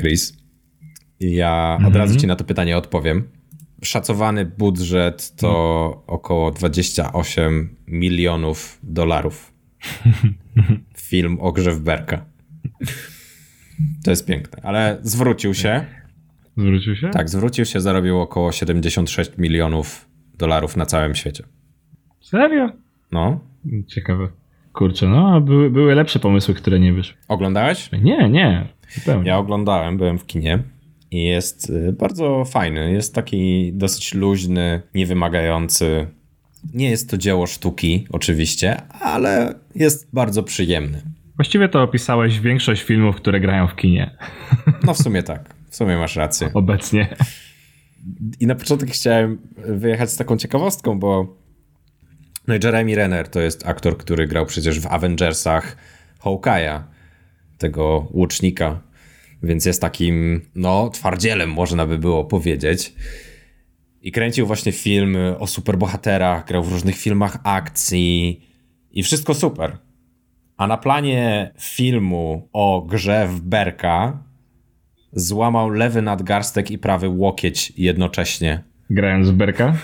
Chris. 0.00 0.36
I 1.20 1.32
ja 1.34 1.72
od 1.78 1.84
Mhm. 1.84 1.96
razu 1.96 2.20
ci 2.20 2.26
na 2.26 2.36
to 2.36 2.44
pytanie 2.44 2.76
odpowiem. 2.76 3.28
Szacowany 3.82 4.44
budżet 4.44 5.36
to 5.36 5.50
około 6.06 6.50
28 6.50 7.76
milionów 7.86 8.78
dolarów. 8.82 9.52
Film 10.96 11.38
o 11.40 11.52
grze 11.52 11.72
w 11.72 11.80
berka. 11.80 12.24
To 14.04 14.10
jest 14.10 14.26
piękne, 14.26 14.62
ale 14.62 14.98
zwrócił 15.02 15.54
się. 15.54 15.86
Zwrócił 16.56 16.96
się? 16.96 17.10
Tak, 17.10 17.30
zwrócił 17.30 17.64
się, 17.64 17.80
zarobił 17.80 18.20
około 18.20 18.52
76 18.52 19.30
milionów 19.38 20.08
dolarów 20.38 20.76
na 20.76 20.86
całym 20.86 21.14
świecie. 21.14 21.44
Serio? 22.20 22.68
No. 23.12 23.40
Ciekawe. 23.86 24.28
Kurczę, 24.72 25.08
no, 25.08 25.34
a 25.34 25.40
były, 25.40 25.70
były 25.70 25.94
lepsze 25.94 26.18
pomysły, 26.18 26.54
które 26.54 26.80
nie 26.80 26.92
wyszły. 26.92 27.16
Oglądałeś? 27.28 27.90
Nie, 27.92 28.28
nie, 28.28 28.68
zupełnie. 28.88 29.28
Ja 29.28 29.38
oglądałem, 29.38 29.98
byłem 29.98 30.18
w 30.18 30.26
kinie 30.26 30.62
i 31.10 31.24
jest 31.24 31.70
y, 31.70 31.92
bardzo 31.92 32.44
fajny. 32.44 32.92
Jest 32.92 33.14
taki 33.14 33.72
dosyć 33.74 34.14
luźny, 34.14 34.82
niewymagający. 34.94 36.06
Nie 36.74 36.90
jest 36.90 37.10
to 37.10 37.18
dzieło 37.18 37.46
sztuki, 37.46 38.06
oczywiście, 38.10 38.76
ale 39.00 39.54
jest 39.74 40.14
bardzo 40.14 40.42
przyjemny. 40.42 41.02
Właściwie 41.36 41.68
to 41.68 41.82
opisałeś 41.82 42.40
większość 42.40 42.82
filmów, 42.82 43.16
które 43.16 43.40
grają 43.40 43.68
w 43.68 43.76
kinie 43.76 44.16
No 44.84 44.94
w 44.94 44.98
sumie 44.98 45.22
tak, 45.22 45.54
w 45.76 45.78
sumie 45.78 45.96
masz 45.96 46.16
rację. 46.16 46.50
obecnie. 46.54 47.16
I 48.40 48.46
na 48.46 48.54
początek 48.54 48.90
chciałem 48.90 49.38
wyjechać 49.56 50.10
z 50.10 50.16
taką 50.16 50.36
ciekawostką, 50.36 50.98
bo 50.98 51.36
no 52.46 52.54
i 52.54 52.58
Jeremy 52.64 52.94
Renner 52.94 53.28
to 53.28 53.40
jest 53.40 53.66
aktor, 53.66 53.98
który 53.98 54.26
grał 54.26 54.46
przecież 54.46 54.80
w 54.80 54.86
Avengersach 54.86 55.76
Hawkeye'a, 56.20 56.82
tego 57.58 58.08
łucznika, 58.12 58.80
więc 59.42 59.66
jest 59.66 59.80
takim, 59.80 60.40
no, 60.54 60.90
twardzielem 60.90 61.50
można 61.50 61.86
by 61.86 61.98
było 61.98 62.24
powiedzieć. 62.24 62.94
I 64.00 64.12
kręcił 64.12 64.46
właśnie 64.46 64.72
filmy 64.72 65.38
o 65.38 65.46
superbohaterach, 65.46 66.46
grał 66.46 66.64
w 66.64 66.72
różnych 66.72 66.96
filmach 66.96 67.38
akcji 67.44 68.46
i 68.90 69.02
wszystko 69.02 69.34
super. 69.34 69.78
A 70.56 70.66
na 70.66 70.76
planie 70.76 71.52
filmu 71.58 72.48
o 72.52 72.86
grze 72.90 73.28
w 73.28 73.40
Berka 73.40 74.25
złamał 75.16 75.70
lewy 75.70 76.02
nadgarstek 76.02 76.70
i 76.70 76.78
prawy 76.78 77.08
łokieć 77.08 77.72
jednocześnie. 77.76 78.62
Grając 78.90 79.28
w 79.28 79.32
Berka? 79.32 79.74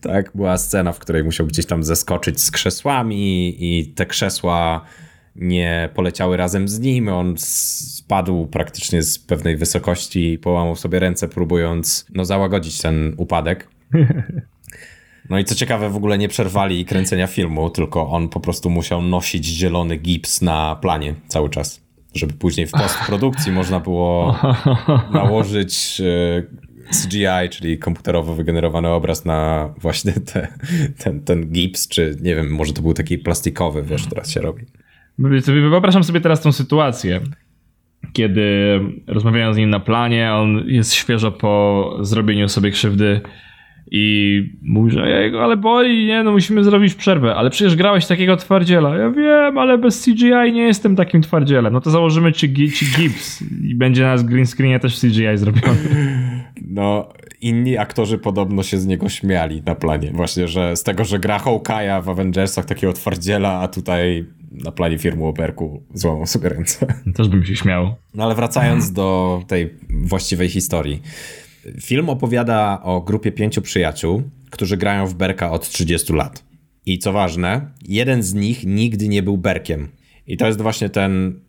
Tak, 0.00 0.30
była 0.34 0.58
scena, 0.58 0.92
w 0.92 0.98
której 0.98 1.24
musiał 1.24 1.46
gdzieś 1.46 1.66
tam 1.66 1.84
zeskoczyć 1.84 2.40
z 2.40 2.50
krzesłami 2.50 3.56
i 3.58 3.86
te 3.86 4.06
krzesła 4.06 4.84
nie 5.36 5.88
poleciały 5.94 6.36
razem 6.36 6.68
z 6.68 6.80
nim. 6.80 7.08
On 7.08 7.34
spadł 7.38 8.46
praktycznie 8.46 9.02
z 9.02 9.18
pewnej 9.18 9.56
wysokości 9.56 10.32
i 10.32 10.38
połamał 10.38 10.76
sobie 10.76 10.98
ręce, 10.98 11.28
próbując 11.28 12.06
no, 12.14 12.24
załagodzić 12.24 12.82
ten 12.82 13.14
upadek. 13.16 13.68
No 15.30 15.38
i 15.38 15.44
co 15.44 15.54
ciekawe, 15.54 15.90
w 15.90 15.96
ogóle 15.96 16.18
nie 16.18 16.28
przerwali 16.28 16.84
kręcenia 16.84 17.26
filmu, 17.26 17.70
tylko 17.70 18.10
on 18.10 18.28
po 18.28 18.40
prostu 18.40 18.70
musiał 18.70 19.02
nosić 19.02 19.46
zielony 19.46 19.96
gips 19.96 20.42
na 20.42 20.76
planie 20.76 21.14
cały 21.28 21.50
czas, 21.50 21.80
żeby 22.14 22.32
później 22.32 22.66
w 22.66 22.70
postprodukcji 22.70 23.52
można 23.60 23.80
było 23.80 24.38
nałożyć 25.12 26.00
e, 26.00 26.42
CGI, 26.90 27.48
czyli 27.50 27.78
komputerowo 27.78 28.34
wygenerowany 28.34 28.88
obraz 28.88 29.24
na 29.24 29.70
właśnie 29.78 30.12
te, 30.12 30.48
ten, 30.98 31.20
ten 31.20 31.52
gips, 31.52 31.88
czy 31.88 32.16
nie 32.20 32.34
wiem, 32.34 32.54
może 32.54 32.72
to 32.72 32.82
był 32.82 32.94
taki 32.94 33.18
plastikowy, 33.18 33.82
wiesz, 33.82 34.06
teraz 34.06 34.30
się 34.30 34.40
robi. 34.40 34.66
Wyobrażam 35.46 36.04
sobie 36.04 36.20
teraz 36.20 36.40
tą 36.40 36.52
sytuację, 36.52 37.20
kiedy 38.12 38.80
rozmawiają 39.06 39.54
z 39.54 39.56
nim 39.56 39.70
na 39.70 39.80
planie, 39.80 40.32
on 40.32 40.62
jest 40.66 40.94
świeżo 40.94 41.32
po 41.32 41.96
zrobieniu 42.00 42.48
sobie 42.48 42.70
krzywdy 42.70 43.20
i 43.90 44.42
mówi, 44.62 44.90
że 44.90 45.22
jego, 45.22 45.44
ale 45.44 45.56
boli, 45.56 46.06
nie, 46.06 46.22
no 46.22 46.32
musimy 46.32 46.64
zrobić 46.64 46.94
przerwę, 46.94 47.34
ale 47.34 47.50
przecież 47.50 47.76
grałeś 47.76 48.06
takiego 48.06 48.36
twardziela. 48.36 48.96
Ja 48.96 49.10
wiem, 49.10 49.58
ale 49.58 49.78
bez 49.78 50.04
CGI 50.04 50.52
nie 50.52 50.62
jestem 50.62 50.96
takim 50.96 51.22
twardzielem. 51.22 51.72
No 51.72 51.80
to 51.80 51.90
założymy 51.90 52.32
ci, 52.32 52.54
ci 52.72 52.86
gips 52.96 53.44
i 53.64 53.74
będzie 53.74 54.02
na 54.02 54.16
green 54.16 54.46
screenie 54.46 54.80
też 54.80 55.00
CGI 55.00 55.36
zrobiony. 55.36 55.78
No, 56.68 57.08
inni 57.40 57.78
aktorzy 57.78 58.18
podobno 58.18 58.62
się 58.62 58.78
z 58.78 58.86
niego 58.86 59.08
śmiali 59.08 59.62
na 59.66 59.74
planie. 59.74 60.10
Właśnie, 60.14 60.48
że 60.48 60.76
z 60.76 60.82
tego, 60.82 61.04
że 61.04 61.18
gra 61.18 61.38
Hawkeye'a 61.38 62.02
w 62.04 62.08
Avengersach 62.08 62.64
takiego 62.64 62.92
twardziela, 62.92 63.60
a 63.60 63.68
tutaj 63.68 64.24
na 64.52 64.72
planie 64.72 64.98
firmy 64.98 65.26
Operku 65.26 65.82
złamał 65.94 66.26
sobie 66.26 66.48
ręce. 66.48 66.86
Też 67.14 67.28
bym 67.28 67.44
się 67.44 67.56
śmiał. 67.56 67.94
No 68.14 68.24
ale 68.24 68.34
wracając 68.34 68.92
do 68.92 69.42
tej 69.46 69.70
właściwej 69.90 70.48
historii. 70.48 71.02
Film 71.80 72.08
opowiada 72.08 72.80
o 72.82 73.00
grupie 73.00 73.32
pięciu 73.32 73.62
przyjaciół, 73.62 74.22
którzy 74.50 74.76
grają 74.76 75.06
w 75.06 75.14
Berka 75.14 75.50
od 75.50 75.68
30 75.68 76.12
lat. 76.12 76.44
I 76.86 76.98
co 76.98 77.12
ważne, 77.12 77.70
jeden 77.88 78.22
z 78.22 78.34
nich 78.34 78.66
nigdy 78.66 79.08
nie 79.08 79.22
był 79.22 79.38
Berkiem. 79.38 79.88
I 80.26 80.36
to 80.36 80.46
jest 80.46 80.60
właśnie 80.60 80.88
ten 80.88 81.40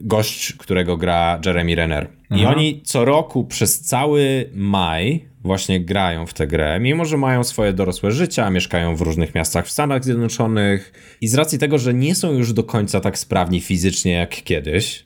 gość, 0.00 0.52
którego 0.52 0.96
gra 0.96 1.40
Jeremy 1.46 1.74
Renner. 1.74 2.08
I 2.30 2.44
Aha. 2.44 2.54
oni 2.54 2.82
co 2.84 3.04
roku 3.04 3.44
przez 3.44 3.80
cały 3.80 4.50
maj 4.54 5.24
właśnie 5.40 5.80
grają 5.80 6.26
w 6.26 6.34
tę 6.34 6.46
grę, 6.46 6.80
mimo 6.80 7.04
że 7.04 7.16
mają 7.16 7.44
swoje 7.44 7.72
dorosłe 7.72 8.12
życia, 8.12 8.50
mieszkają 8.50 8.96
w 8.96 9.00
różnych 9.00 9.34
miastach 9.34 9.66
w 9.66 9.70
Stanach 9.70 10.04
Zjednoczonych 10.04 10.92
i 11.20 11.28
z 11.28 11.34
racji 11.34 11.58
tego, 11.58 11.78
że 11.78 11.94
nie 11.94 12.14
są 12.14 12.32
już 12.32 12.52
do 12.52 12.64
końca 12.64 13.00
tak 13.00 13.18
sprawni 13.18 13.60
fizycznie 13.60 14.12
jak 14.12 14.30
kiedyś, 14.30 15.04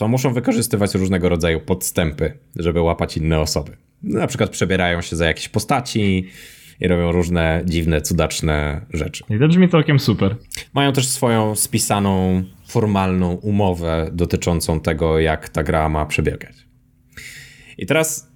to 0.00 0.08
muszą 0.08 0.34
wykorzystywać 0.34 0.94
różnego 0.94 1.28
rodzaju 1.28 1.60
podstępy, 1.60 2.32
żeby 2.56 2.80
łapać 2.80 3.16
inne 3.16 3.40
osoby. 3.40 3.76
Na 4.02 4.26
przykład 4.26 4.50
przebierają 4.50 5.02
się 5.02 5.16
za 5.16 5.26
jakieś 5.26 5.48
postaci 5.48 6.28
i 6.80 6.88
robią 6.88 7.12
różne 7.12 7.62
dziwne, 7.64 8.00
cudaczne 8.00 8.86
rzeczy. 8.92 9.24
I 9.30 9.38
to 9.38 9.48
brzmi 9.48 9.68
całkiem 9.68 9.98
super. 9.98 10.36
Mają 10.74 10.92
też 10.92 11.08
swoją 11.08 11.54
spisaną, 11.54 12.44
formalną 12.66 13.32
umowę 13.32 14.10
dotyczącą 14.12 14.80
tego, 14.80 15.18
jak 15.18 15.48
ta 15.48 15.62
gra 15.62 15.88
ma 15.88 16.06
przebiegać. 16.06 16.56
I 17.78 17.86
teraz 17.86 18.32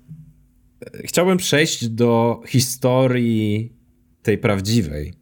e, 0.82 1.06
chciałbym 1.06 1.38
przejść 1.38 1.88
do 1.88 2.40
historii 2.46 3.72
tej 4.22 4.38
prawdziwej. 4.38 5.14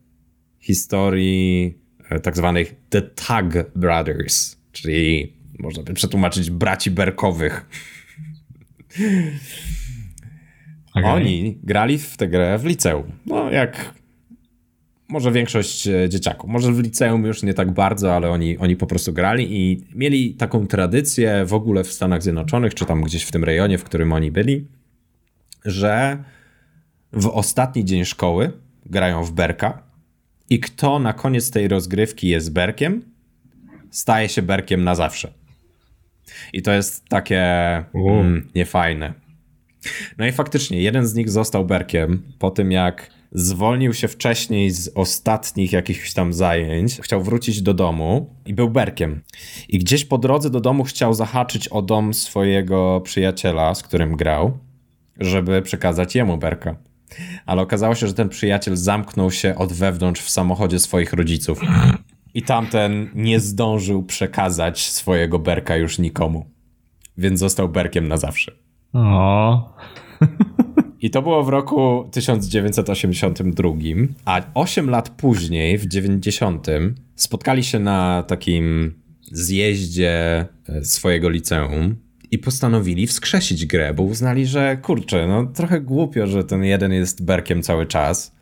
Historii 0.61 1.79
e, 2.11 2.21
tak 2.21 2.37
zwanych 2.37 2.75
The 2.89 3.03
Tug 3.03 3.71
Brothers, 3.77 4.57
czyli 4.73 5.42
można 5.63 5.83
by 5.83 5.95
przetłumaczyć 5.95 6.51
braci 6.51 6.91
Berkowych. 6.91 7.67
Okej. 10.95 11.05
Oni 11.05 11.59
grali 11.63 11.99
w 11.99 12.17
tę 12.17 12.29
grę 12.29 12.59
w 12.59 12.65
liceum. 12.65 13.13
No, 13.27 13.51
jak 13.51 13.95
może 15.09 15.33
większość 15.33 15.89
e, 15.89 16.09
dzieciaków. 16.09 16.51
Może 16.51 16.73
w 16.73 16.81
liceum 16.81 17.25
już 17.25 17.43
nie 17.43 17.55
tak 17.55 17.71
bardzo, 17.71 18.17
ale 18.17 18.31
oni, 18.31 18.59
oni 18.59 18.77
po 18.77 18.87
prostu 18.87 19.13
grali 19.13 19.47
i 19.51 19.85
mieli 19.95 20.35
taką 20.35 20.67
tradycję 20.67 21.45
w 21.47 21.55
ogóle 21.55 21.85
w 21.85 21.93
Stanach 21.93 22.23
Zjednoczonych, 22.23 22.75
czy 22.75 22.87
tam 22.87 23.03
gdzieś 23.03 23.23
w 23.23 23.33
tym 23.33 23.45
rejonie, 23.45 23.79
w 23.79 23.85
którym 23.85 24.13
oni 24.13 24.31
byli, 24.31 24.67
że 25.65 26.25
w 27.13 27.27
ostatni 27.27 27.85
dzień 27.85 28.05
szkoły 28.05 28.53
grają 28.87 29.25
w 29.25 29.33
berka 29.33 29.83
i 30.51 30.61
kto 30.61 30.99
na 30.99 31.13
koniec 31.13 31.51
tej 31.51 31.69
rozgrywki 31.69 32.29
jest 32.29 32.53
berkiem, 32.53 33.03
staje 33.91 34.29
się 34.29 34.43
berkiem 34.43 34.85
na 34.85 34.95
zawsze. 34.95 35.42
I 36.53 36.63
to 36.63 36.73
jest 36.73 37.09
takie 37.09 37.43
mm, 37.95 38.49
niefajne. 38.55 39.15
No 40.19 40.27
i 40.27 40.33
faktycznie, 40.33 40.83
jeden 40.83 41.07
z 41.07 41.15
nich 41.15 41.31
został 41.31 41.65
Berkiem 41.65 42.23
po 42.39 42.51
tym, 42.51 42.73
jak 42.73 43.11
zwolnił 43.33 43.95
się 43.95 44.09
wcześniej 44.09 44.71
z 44.71 44.89
ostatnich 44.95 45.73
jakichś 45.73 46.13
tam 46.13 46.33
zajęć, 46.33 47.01
chciał 47.01 47.23
wrócić 47.23 47.63
do 47.63 47.75
domu 47.75 48.35
i 48.47 48.55
był 48.55 48.71
Berkiem. 48.71 49.23
I 49.69 49.79
gdzieś 49.79 50.05
po 50.05 50.19
drodze 50.19 50.51
do 50.51 50.61
domu 50.61 50.85
chciał 50.85 51.15
zahaczyć 51.15 51.69
o 51.69 51.83
dom 51.83 52.15
swojego 52.15 53.01
przyjaciela, 53.01 53.75
z 53.75 53.83
którym 53.83 54.17
grał, 54.17 54.59
żeby 55.19 55.63
przekazać 55.63 56.15
jemu 56.15 56.39
Berka. 56.39 56.77
Ale 57.47 57.63
okazało 57.63 57.95
się, 57.95 58.07
że 58.07 58.15
ten 58.15 58.29
przyjaciel 58.29 58.77
zamknął 58.77 59.31
się 59.31 59.55
od 59.55 59.73
wewnątrz 59.73 60.23
w 60.23 60.31
samochodzie 60.31 60.79
swoich 60.79 61.13
rodziców. 61.13 61.61
I 62.35 62.43
tamten 62.43 63.09
nie 63.15 63.41
zdążył 63.41 64.03
przekazać 64.03 64.91
swojego 64.91 65.39
Berka 65.39 65.77
już 65.77 65.99
nikomu. 65.99 66.47
Więc 67.19 67.41
został 67.41 67.69
Berkiem 67.69 68.09
na 68.09 68.17
zawsze. 68.17 68.53
O. 68.93 69.75
I 71.01 71.11
to 71.11 71.23
było 71.23 71.45
w 71.45 71.49
roku 71.49 72.09
1982, 72.13 73.73
a 74.25 74.43
8 74.55 74.91
lat 74.91 75.09
później, 75.09 75.79
w 75.79 75.87
90, 75.87 76.67
spotkali 77.15 77.65
się 77.65 77.79
na 77.79 78.23
takim 78.23 78.95
zjeździe 79.23 80.47
e, 80.69 80.85
swojego 80.85 81.29
liceum 81.29 81.97
i 82.31 82.39
postanowili 82.39 83.07
wskrzesić 83.07 83.67
grę, 83.67 83.95
bo 83.95 84.03
uznali, 84.03 84.47
że 84.47 84.77
kurczę, 84.77 85.27
no 85.27 85.47
trochę 85.47 85.81
głupio, 85.81 86.27
że 86.27 86.45
ten 86.45 86.65
jeden 86.65 86.93
jest 86.93 87.25
berkiem 87.25 87.63
cały 87.63 87.87
czas. 87.87 88.35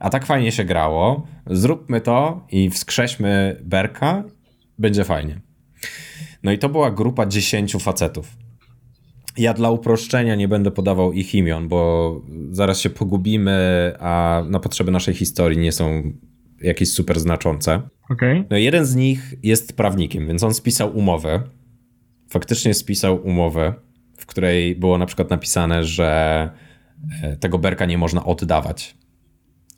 A 0.00 0.10
tak 0.10 0.26
fajnie 0.26 0.52
się 0.52 0.64
grało. 0.64 1.26
Zróbmy 1.46 2.00
to 2.00 2.46
i 2.50 2.70
wskrześmy 2.70 3.60
berka, 3.64 4.24
będzie 4.78 5.04
fajnie. 5.04 5.40
No 6.42 6.52
i 6.52 6.58
to 6.58 6.68
była 6.68 6.90
grupa 6.90 7.26
10 7.26 7.76
facetów. 7.80 8.36
Ja 9.36 9.54
dla 9.54 9.70
uproszczenia 9.70 10.34
nie 10.34 10.48
będę 10.48 10.70
podawał 10.70 11.12
ich 11.12 11.34
imion, 11.34 11.68
bo 11.68 12.20
zaraz 12.50 12.80
się 12.80 12.90
pogubimy, 12.90 13.92
a 14.00 14.42
na 14.48 14.60
potrzeby 14.60 14.90
naszej 14.90 15.14
historii 15.14 15.58
nie 15.58 15.72
są 15.72 16.12
jakieś 16.60 16.92
super 16.92 17.20
znaczące. 17.20 17.82
Okay. 18.08 18.44
No 18.50 18.56
jeden 18.56 18.86
z 18.86 18.94
nich 18.94 19.34
jest 19.42 19.76
prawnikiem, 19.76 20.26
więc 20.26 20.42
on 20.42 20.54
spisał 20.54 20.96
umowę. 20.96 21.42
Faktycznie 22.28 22.74
spisał 22.74 23.26
umowę, 23.26 23.74
w 24.18 24.26
której 24.26 24.76
było 24.76 24.98
na 24.98 25.06
przykład 25.06 25.30
napisane, 25.30 25.84
że 25.84 26.50
e, 27.22 27.36
tego 27.36 27.58
berka 27.58 27.86
nie 27.86 27.98
można 27.98 28.24
oddawać. 28.24 28.96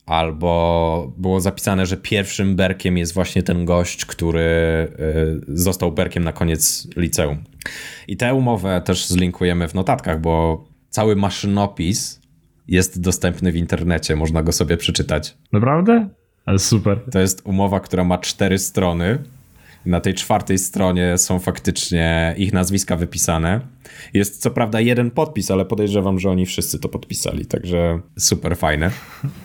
Albo 0.07 1.12
było 1.17 1.41
zapisane, 1.41 1.87
że 1.87 1.97
pierwszym 1.97 2.57
berkiem 2.57 2.99
jest 2.99 3.15
właśnie 3.15 3.43
ten 3.43 3.65
gość, 3.65 4.05
który 4.05 4.41
e, 4.41 4.88
został 5.49 5.93
berkiem 5.93 6.25
na 6.25 6.33
koniec 6.33 6.88
liceum. 6.97 7.45
I 8.09 8.17
tę 8.17 8.35
umowę 8.35 8.83
też 8.85 9.07
zlinkujemy 9.07 9.69
w 9.69 9.75
notatkach, 9.75 10.21
bo 10.21 10.65
cały 10.91 11.17
maszynopis 11.17 12.21
jest 12.69 13.01
dostępny 13.01 13.53
w 13.53 13.57
internecie, 13.57 14.17
można 14.17 14.43
go 14.43 14.53
sobie 14.53 14.77
przeczytać. 14.77 15.37
Naprawdę? 15.53 16.09
Ale 16.47 16.59
super. 16.59 17.01
To 17.12 17.19
jest 17.19 17.43
umowa, 17.45 17.81
która 17.81 18.05
ma 18.05 18.19
cztery 18.19 18.59
strony. 18.59 19.19
Na 19.87 20.01
tej 20.01 20.14
czwartej 20.14 20.59
stronie 20.59 21.18
są 21.18 21.38
faktycznie 21.38 22.35
ich 22.38 22.53
nazwiska 22.53 22.97
wypisane. 22.97 23.61
Jest 24.14 24.42
co 24.42 24.51
prawda 24.51 24.81
jeden 24.81 25.11
podpis, 25.11 25.51
ale 25.51 25.64
podejrzewam, 25.64 26.18
że 26.18 26.31
oni 26.31 26.47
wszyscy 26.47 26.79
to 26.79 26.88
podpisali, 26.88 27.47
także 27.47 28.01
super 28.18 28.57
fajne. 28.57 28.90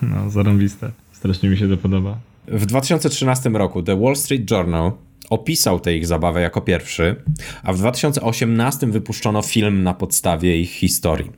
No, 0.02 0.30
zarąbiste. 0.30 0.92
Strasznie 1.12 1.50
mi 1.50 1.58
się 1.58 1.70
to 1.70 1.78
podoba. 1.78 2.18
W 2.48 2.66
2013 2.66 3.50
roku 3.50 3.84
The 3.84 4.00
Wall 4.00 4.16
Street 4.16 4.52
Journal 4.52 4.92
opisał 5.30 5.80
tę 5.80 5.96
ich 5.96 6.08
zabawę 6.08 6.42
jako 6.42 6.62
pierwszy, 6.62 7.16
a 7.64 7.74
w 7.74 7.78
2018 7.78 8.88
wypuszczono 8.88 9.42
film 9.42 9.84
na 9.84 9.94
podstawie 9.94 10.62
ich 10.62 10.72
historii. 10.72 11.32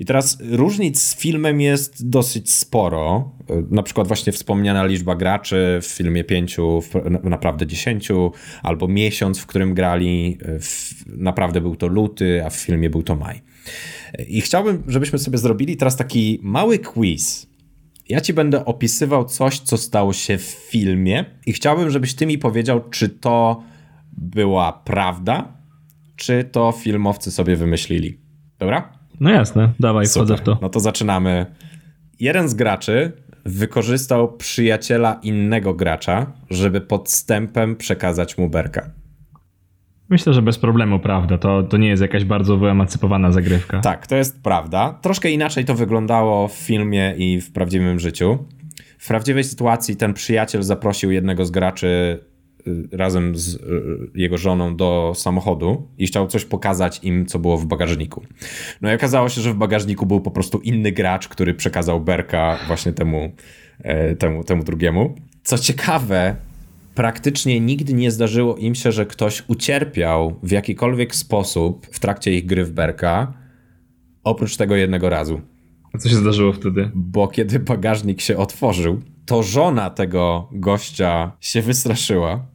I 0.00 0.04
teraz 0.04 0.38
różnic 0.50 1.02
z 1.02 1.16
filmem 1.16 1.60
jest 1.60 2.08
dosyć 2.08 2.52
sporo. 2.52 3.30
Na 3.70 3.82
przykład 3.82 4.08
właśnie 4.08 4.32
wspomniana 4.32 4.84
liczba 4.84 5.16
graczy 5.16 5.78
w 5.82 5.86
filmie 5.86 6.24
pięciu, 6.24 6.82
naprawdę 7.22 7.66
dziesięciu, 7.66 8.32
albo 8.62 8.88
miesiąc, 8.88 9.38
w 9.38 9.46
którym 9.46 9.74
grali, 9.74 10.38
naprawdę 11.06 11.60
był 11.60 11.76
to 11.76 11.86
luty, 11.86 12.44
a 12.46 12.50
w 12.50 12.56
filmie 12.56 12.90
był 12.90 13.02
to 13.02 13.16
maj. 13.16 13.42
I 14.28 14.40
chciałbym, 14.40 14.82
żebyśmy 14.86 15.18
sobie 15.18 15.38
zrobili 15.38 15.76
teraz 15.76 15.96
taki 15.96 16.38
mały 16.42 16.78
quiz 16.78 17.53
ja 18.08 18.20
ci 18.20 18.34
będę 18.34 18.64
opisywał 18.64 19.24
coś, 19.24 19.60
co 19.60 19.76
stało 19.76 20.12
się 20.12 20.38
w 20.38 20.42
filmie, 20.42 21.24
i 21.46 21.52
chciałbym, 21.52 21.90
żebyś 21.90 22.14
ty 22.14 22.26
mi 22.26 22.38
powiedział, 22.38 22.80
czy 22.90 23.08
to 23.08 23.62
była 24.12 24.72
prawda, 24.72 25.52
czy 26.16 26.44
to 26.44 26.72
filmowcy 26.72 27.30
sobie 27.30 27.56
wymyślili. 27.56 28.20
Dobra? 28.58 28.98
No 29.20 29.30
jasne, 29.30 29.72
dawaj, 29.80 30.06
Super. 30.06 30.26
wchodzę 30.26 30.42
w 30.42 30.44
to. 30.44 30.58
No 30.62 30.68
to 30.68 30.80
zaczynamy. 30.80 31.46
Jeden 32.20 32.48
z 32.48 32.54
graczy 32.54 33.12
wykorzystał 33.44 34.36
przyjaciela 34.36 35.20
innego 35.22 35.74
gracza, 35.74 36.32
żeby 36.50 36.80
podstępem 36.80 37.76
przekazać 37.76 38.38
mu 38.38 38.48
berka. 38.48 38.90
Myślę, 40.08 40.34
że 40.34 40.42
bez 40.42 40.58
problemu, 40.58 40.98
prawda. 40.98 41.38
To, 41.38 41.62
to 41.62 41.76
nie 41.76 41.88
jest 41.88 42.02
jakaś 42.02 42.24
bardzo 42.24 42.56
wyemancypowana 42.56 43.32
zagrywka. 43.32 43.80
Tak, 43.80 44.06
to 44.06 44.16
jest 44.16 44.42
prawda. 44.42 44.98
Troszkę 45.02 45.30
inaczej 45.30 45.64
to 45.64 45.74
wyglądało 45.74 46.48
w 46.48 46.52
filmie 46.52 47.14
i 47.16 47.40
w 47.40 47.52
prawdziwym 47.52 48.00
życiu. 48.00 48.38
W 48.98 49.08
prawdziwej 49.08 49.44
sytuacji 49.44 49.96
ten 49.96 50.14
przyjaciel 50.14 50.62
zaprosił 50.62 51.10
jednego 51.10 51.46
z 51.46 51.50
graczy 51.50 52.18
y, 52.66 52.88
razem 52.92 53.36
z 53.36 53.54
y, 53.54 53.60
jego 54.14 54.38
żoną 54.38 54.76
do 54.76 55.12
samochodu 55.16 55.88
i 55.98 56.06
chciał 56.06 56.26
coś 56.26 56.44
pokazać 56.44 57.00
im, 57.02 57.26
co 57.26 57.38
było 57.38 57.58
w 57.58 57.66
bagażniku. 57.66 58.22
No 58.80 58.92
i 58.92 58.94
okazało 58.94 59.28
się, 59.28 59.40
że 59.40 59.52
w 59.52 59.56
bagażniku 59.56 60.06
był 60.06 60.20
po 60.20 60.30
prostu 60.30 60.58
inny 60.58 60.92
gracz, 60.92 61.28
który 61.28 61.54
przekazał 61.54 62.00
Berka 62.00 62.58
właśnie 62.66 62.92
temu, 62.92 63.32
e, 63.78 64.16
temu, 64.16 64.44
temu 64.44 64.64
drugiemu. 64.64 65.14
Co 65.42 65.58
ciekawe, 65.58 66.36
praktycznie 66.94 67.60
nigdy 67.60 67.94
nie 67.94 68.10
zdarzyło 68.10 68.56
im 68.56 68.74
się, 68.74 68.92
że 68.92 69.06
ktoś 69.06 69.42
ucierpiał 69.48 70.38
w 70.42 70.50
jakikolwiek 70.50 71.14
sposób 71.14 71.86
w 71.90 71.98
trakcie 71.98 72.34
ich 72.34 72.46
gry 72.46 72.64
w 72.64 72.72
Berka, 72.72 73.32
oprócz 74.24 74.56
tego 74.56 74.76
jednego 74.76 75.08
razu. 75.08 75.40
A 75.92 75.98
co 75.98 76.08
się 76.08 76.16
zdarzyło 76.16 76.52
wtedy? 76.52 76.90
Bo 76.94 77.28
kiedy 77.28 77.58
bagażnik 77.58 78.20
się 78.20 78.36
otworzył, 78.36 79.00
to 79.26 79.42
żona 79.42 79.90
tego 79.90 80.48
gościa 80.52 81.32
się 81.40 81.62
wystraszyła, 81.62 82.46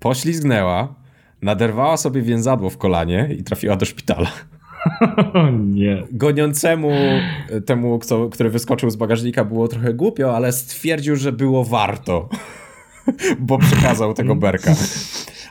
poślizgnęła, 0.00 0.94
naderwała 1.42 1.96
sobie 1.96 2.22
więzadło 2.22 2.70
w 2.70 2.78
kolanie 2.78 3.28
i 3.38 3.42
trafiła 3.42 3.76
do 3.76 3.86
szpitala. 3.86 4.32
O 5.32 5.50
nie. 5.50 6.02
Goniącemu 6.12 6.90
temu, 7.66 7.98
kto, 7.98 8.28
który 8.28 8.50
wyskoczył 8.50 8.90
z 8.90 8.96
bagażnika, 8.96 9.44
było 9.44 9.68
trochę 9.68 9.94
głupio, 9.94 10.36
ale 10.36 10.52
stwierdził, 10.52 11.16
że 11.16 11.32
było 11.32 11.64
warto. 11.64 12.28
bo 13.38 13.58
przekazał 13.58 14.14
tego 14.14 14.36
berka. 14.36 14.74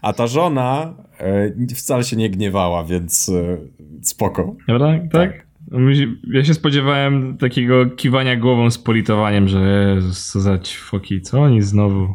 A 0.02 0.14
ta 0.14 0.28
żona 0.28 0.94
e, 1.20 1.76
wcale 1.76 2.04
się 2.04 2.16
nie 2.16 2.30
gniewała, 2.30 2.84
więc 2.84 3.30
e, 3.30 3.58
spoko. 4.02 4.56
Dobra, 4.68 5.00
tak? 5.00 5.12
tak? 5.12 5.46
Ja 6.34 6.44
się 6.44 6.54
spodziewałem 6.54 7.38
takiego 7.38 7.86
kiwania 7.86 8.36
głową 8.36 8.72
z 8.72 8.78
politowaniem, 8.78 9.48
że 9.48 9.94
Jezus, 9.96 10.32
co 10.32 10.40
za 10.40 10.60
ćwoki, 10.60 11.22
co 11.22 11.42
oni 11.42 11.62
znowu 11.62 12.14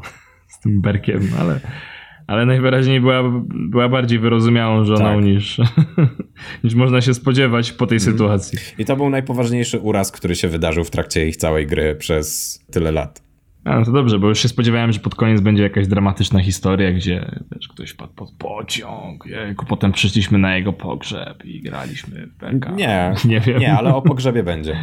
z 0.49 0.61
tym 0.61 0.81
berkiem, 0.81 1.21
ale, 1.41 1.61
ale 2.27 2.47
najwyraźniej 2.47 3.01
była, 3.01 3.23
była 3.49 3.89
bardziej 3.89 4.19
wyrozumiałą 4.19 4.85
żoną 4.85 5.15
tak. 5.15 5.25
niż, 5.25 5.61
niż 6.65 6.75
można 6.75 7.01
się 7.01 7.15
spodziewać 7.15 7.73
po 7.73 7.87
tej 7.87 7.99
mhm. 7.99 8.13
sytuacji. 8.13 8.59
I 8.79 8.85
to 8.85 8.97
był 8.97 9.11
najpoważniejszy 9.11 9.79
uraz, 9.79 10.13
który 10.13 10.37
się 10.37 10.49
wydarzył 10.49 10.85
w 10.85 10.91
trakcie 10.91 11.29
ich 11.29 11.37
całej 11.37 11.67
gry 11.67 11.95
przez 11.95 12.59
tyle 12.71 12.93
lat. 12.93 13.30
No 13.65 13.85
to 13.85 13.93
dobrze, 13.93 14.19
bo 14.19 14.29
już 14.29 14.39
się 14.39 14.49
spodziewałem, 14.49 14.93
że 14.93 15.01
pod 15.01 15.15
koniec 15.15 15.41
będzie 15.41 15.63
jakaś 15.63 15.89
dramatyczna 15.89 16.43
historia, 16.43 16.93
gdzie 16.93 17.41
wiesz, 17.53 17.69
ktoś 17.69 17.95
padł 17.95 18.13
pod 18.13 18.33
pociąg, 18.33 19.27
jejku, 19.27 19.67
potem 19.67 19.93
przyszliśmy 19.93 20.39
na 20.39 20.57
jego 20.57 20.73
pogrzeb 20.73 21.45
i 21.45 21.63
graliśmy 21.63 22.27
w. 22.27 22.77
Nie, 22.77 23.15
nie 23.25 23.41
wiem. 23.41 23.61
Nie, 23.61 23.75
ale 23.75 23.95
o 23.95 24.03
pogrzebie 24.03 24.43
będzie. 24.43 24.77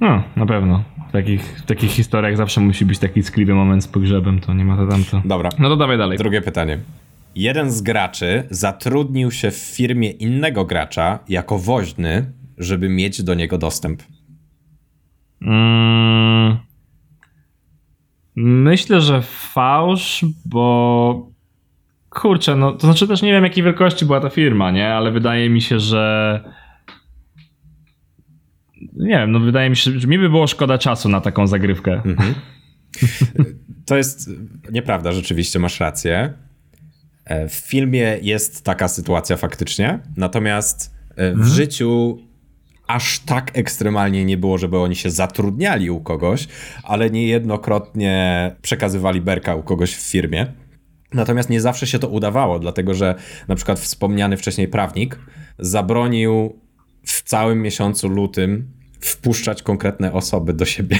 No, 0.00 0.22
na 0.36 0.46
pewno. 0.46 0.84
W 1.08 1.12
takich, 1.12 1.42
w 1.42 1.66
takich 1.66 1.90
historiach 1.90 2.36
zawsze 2.36 2.60
musi 2.60 2.84
być 2.84 2.98
taki 2.98 3.22
skliwy 3.22 3.54
moment 3.54 3.84
z 3.84 3.88
pogrzebem, 3.88 4.40
to 4.40 4.54
nie 4.54 4.64
ma 4.64 4.76
to 4.76 4.86
tamto. 4.86 5.22
Dobra. 5.24 5.50
No 5.58 5.68
to 5.68 5.76
dawaj 5.76 5.98
dalej. 5.98 6.18
Drugie 6.18 6.42
pytanie. 6.42 6.78
Jeden 7.34 7.70
z 7.70 7.82
graczy 7.82 8.44
zatrudnił 8.50 9.30
się 9.30 9.50
w 9.50 9.56
firmie 9.56 10.10
innego 10.10 10.64
gracza 10.64 11.18
jako 11.28 11.58
woźny, 11.58 12.32
żeby 12.58 12.88
mieć 12.88 13.22
do 13.22 13.34
niego 13.34 13.58
dostęp. 13.58 14.02
Mm, 15.42 16.56
Myślę, 18.40 19.00
że 19.00 19.22
fałsz, 19.22 20.24
bo 20.44 21.30
kurczę, 22.10 22.56
no 22.56 22.72
to 22.72 22.86
znaczy 22.86 23.08
też 23.08 23.22
nie 23.22 23.32
wiem 23.32 23.44
jakiej 23.44 23.64
wielkości 23.64 24.06
była 24.06 24.20
ta 24.20 24.30
firma, 24.30 24.70
nie? 24.70 24.88
Ale 24.88 25.10
wydaje 25.10 25.50
mi 25.50 25.60
się, 25.60 25.80
że 25.80 26.44
nie 28.96 29.08
wiem, 29.18 29.32
no 29.32 29.40
wydaje 29.40 29.70
mi 29.70 29.76
się, 29.76 30.00
że 30.00 30.08
mi 30.08 30.18
by 30.18 30.30
było 30.30 30.46
szkoda 30.46 30.78
czasu 30.78 31.08
na 31.08 31.20
taką 31.20 31.46
zagrywkę. 31.46 32.02
Mhm. 32.04 32.34
To 33.86 33.96
jest 33.96 34.30
nieprawda, 34.72 35.12
rzeczywiście 35.12 35.58
masz 35.58 35.80
rację. 35.80 36.34
E, 37.24 37.48
w 37.48 37.54
filmie 37.54 38.18
jest 38.22 38.64
taka 38.64 38.88
sytuacja 38.88 39.36
faktycznie, 39.36 39.98
natomiast 40.16 40.94
e, 41.10 41.30
w 41.30 41.34
mhm. 41.34 41.48
życiu 41.48 42.18
aż 42.88 43.20
tak 43.20 43.58
ekstremalnie 43.58 44.24
nie 44.24 44.36
było, 44.36 44.58
żeby 44.58 44.78
oni 44.78 44.96
się 44.96 45.10
zatrudniali 45.10 45.90
u 45.90 46.00
kogoś, 46.00 46.48
ale 46.82 47.10
niejednokrotnie 47.10 48.56
przekazywali 48.62 49.20
berka 49.20 49.54
u 49.54 49.62
kogoś 49.62 49.94
w 49.94 50.10
firmie. 50.10 50.46
Natomiast 51.14 51.50
nie 51.50 51.60
zawsze 51.60 51.86
się 51.86 51.98
to 51.98 52.08
udawało, 52.08 52.58
dlatego 52.58 52.94
że 52.94 53.14
na 53.48 53.54
przykład 53.54 53.80
wspomniany 53.80 54.36
wcześniej 54.36 54.68
prawnik 54.68 55.18
zabronił 55.58 56.58
w 57.06 57.22
całym 57.22 57.62
miesiącu 57.62 58.08
lutym 58.08 58.72
wpuszczać 59.00 59.62
konkretne 59.62 60.12
osoby 60.12 60.52
do 60.52 60.64
siebie. 60.64 60.98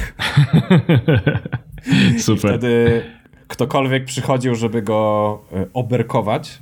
Super. 2.19 2.55
I 2.55 2.59
wtedy 2.59 3.03
ktokolwiek 3.49 4.05
przychodził, 4.05 4.55
żeby 4.55 4.83
go 4.83 5.41
e, 5.53 5.67
oberkować, 5.73 6.59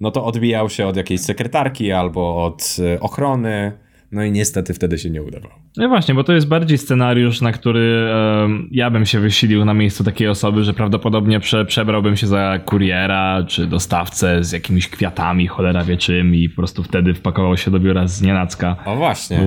no 0.00 0.10
to 0.10 0.24
odbijał 0.24 0.70
się 0.70 0.86
od 0.86 0.96
jakiejś 0.96 1.20
sekretarki 1.20 1.92
albo 1.92 2.44
od 2.44 2.76
e, 2.94 3.00
ochrony, 3.00 3.72
No 4.16 4.24
i 4.24 4.32
niestety 4.32 4.74
wtedy 4.74 4.98
się 4.98 5.10
nie 5.10 5.22
udawało. 5.22 5.54
No 5.76 5.88
właśnie, 5.88 6.14
bo 6.14 6.24
to 6.24 6.32
jest 6.32 6.48
bardziej 6.48 6.78
scenariusz, 6.78 7.40
na 7.40 7.52
który 7.52 8.08
um, 8.14 8.68
ja 8.72 8.90
bym 8.90 9.06
się 9.06 9.20
wysilił 9.20 9.64
na 9.64 9.74
miejscu 9.74 10.04
takiej 10.04 10.28
osoby, 10.28 10.64
że 10.64 10.74
prawdopodobnie 10.74 11.40
prze, 11.40 11.64
przebrałbym 11.64 12.16
się 12.16 12.26
za 12.26 12.58
kuriera 12.58 13.44
czy 13.48 13.66
dostawcę 13.66 14.44
z 14.44 14.52
jakimiś 14.52 14.88
kwiatami, 14.88 15.46
cholera 15.46 15.84
wie 15.84 15.96
czym 15.96 16.34
i 16.34 16.48
po 16.48 16.56
prostu 16.56 16.82
wtedy 16.82 17.14
wpakował 17.14 17.56
się 17.56 17.70
do 17.70 17.80
biura 17.80 18.06
z 18.06 18.22
nienacka. 18.22 18.76
O 18.84 18.96
właśnie. 18.96 19.40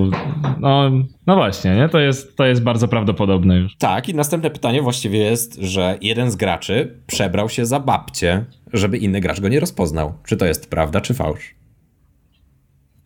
No, 0.59 0.91
no 1.27 1.35
właśnie, 1.35 1.75
nie? 1.75 1.89
To, 1.89 1.99
jest, 1.99 2.37
to 2.37 2.45
jest 2.45 2.63
bardzo 2.63 2.87
prawdopodobne 2.87 3.57
już. 3.57 3.75
Tak, 3.75 4.09
i 4.09 4.15
następne 4.15 4.49
pytanie 4.49 4.81
właściwie 4.81 5.19
jest, 5.19 5.61
że 5.61 5.97
jeden 6.01 6.31
z 6.31 6.35
graczy 6.35 7.01
przebrał 7.07 7.49
się 7.49 7.65
za 7.65 7.79
babcię, 7.79 8.45
żeby 8.73 8.97
inny 8.97 9.21
gracz 9.21 9.41
go 9.41 9.47
nie 9.47 9.59
rozpoznał. 9.59 10.13
Czy 10.27 10.37
to 10.37 10.45
jest 10.45 10.69
prawda, 10.69 11.01
czy 11.01 11.13
fałsz? 11.13 11.58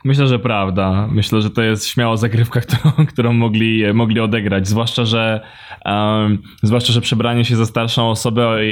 Myślę, 0.04 0.26
że 0.26 0.38
prawda. 0.38 1.08
Myślę, 1.10 1.42
że 1.42 1.50
to 1.50 1.62
jest 1.62 1.86
śmiało 1.86 2.16
zagrywka, 2.16 2.60
którą, 2.66 3.06
którą 3.06 3.32
mogli, 3.32 3.94
mogli 3.94 4.20
odegrać. 4.20 4.68
Zwłaszcza, 4.68 5.04
że 5.04 5.40
um, 5.84 6.42
zwłaszcza, 6.62 6.92
że 6.92 7.00
przebranie 7.00 7.44
się 7.44 7.56
za 7.56 7.66
starszą 7.66 8.10
osobę 8.10 8.42
e, 8.42 8.62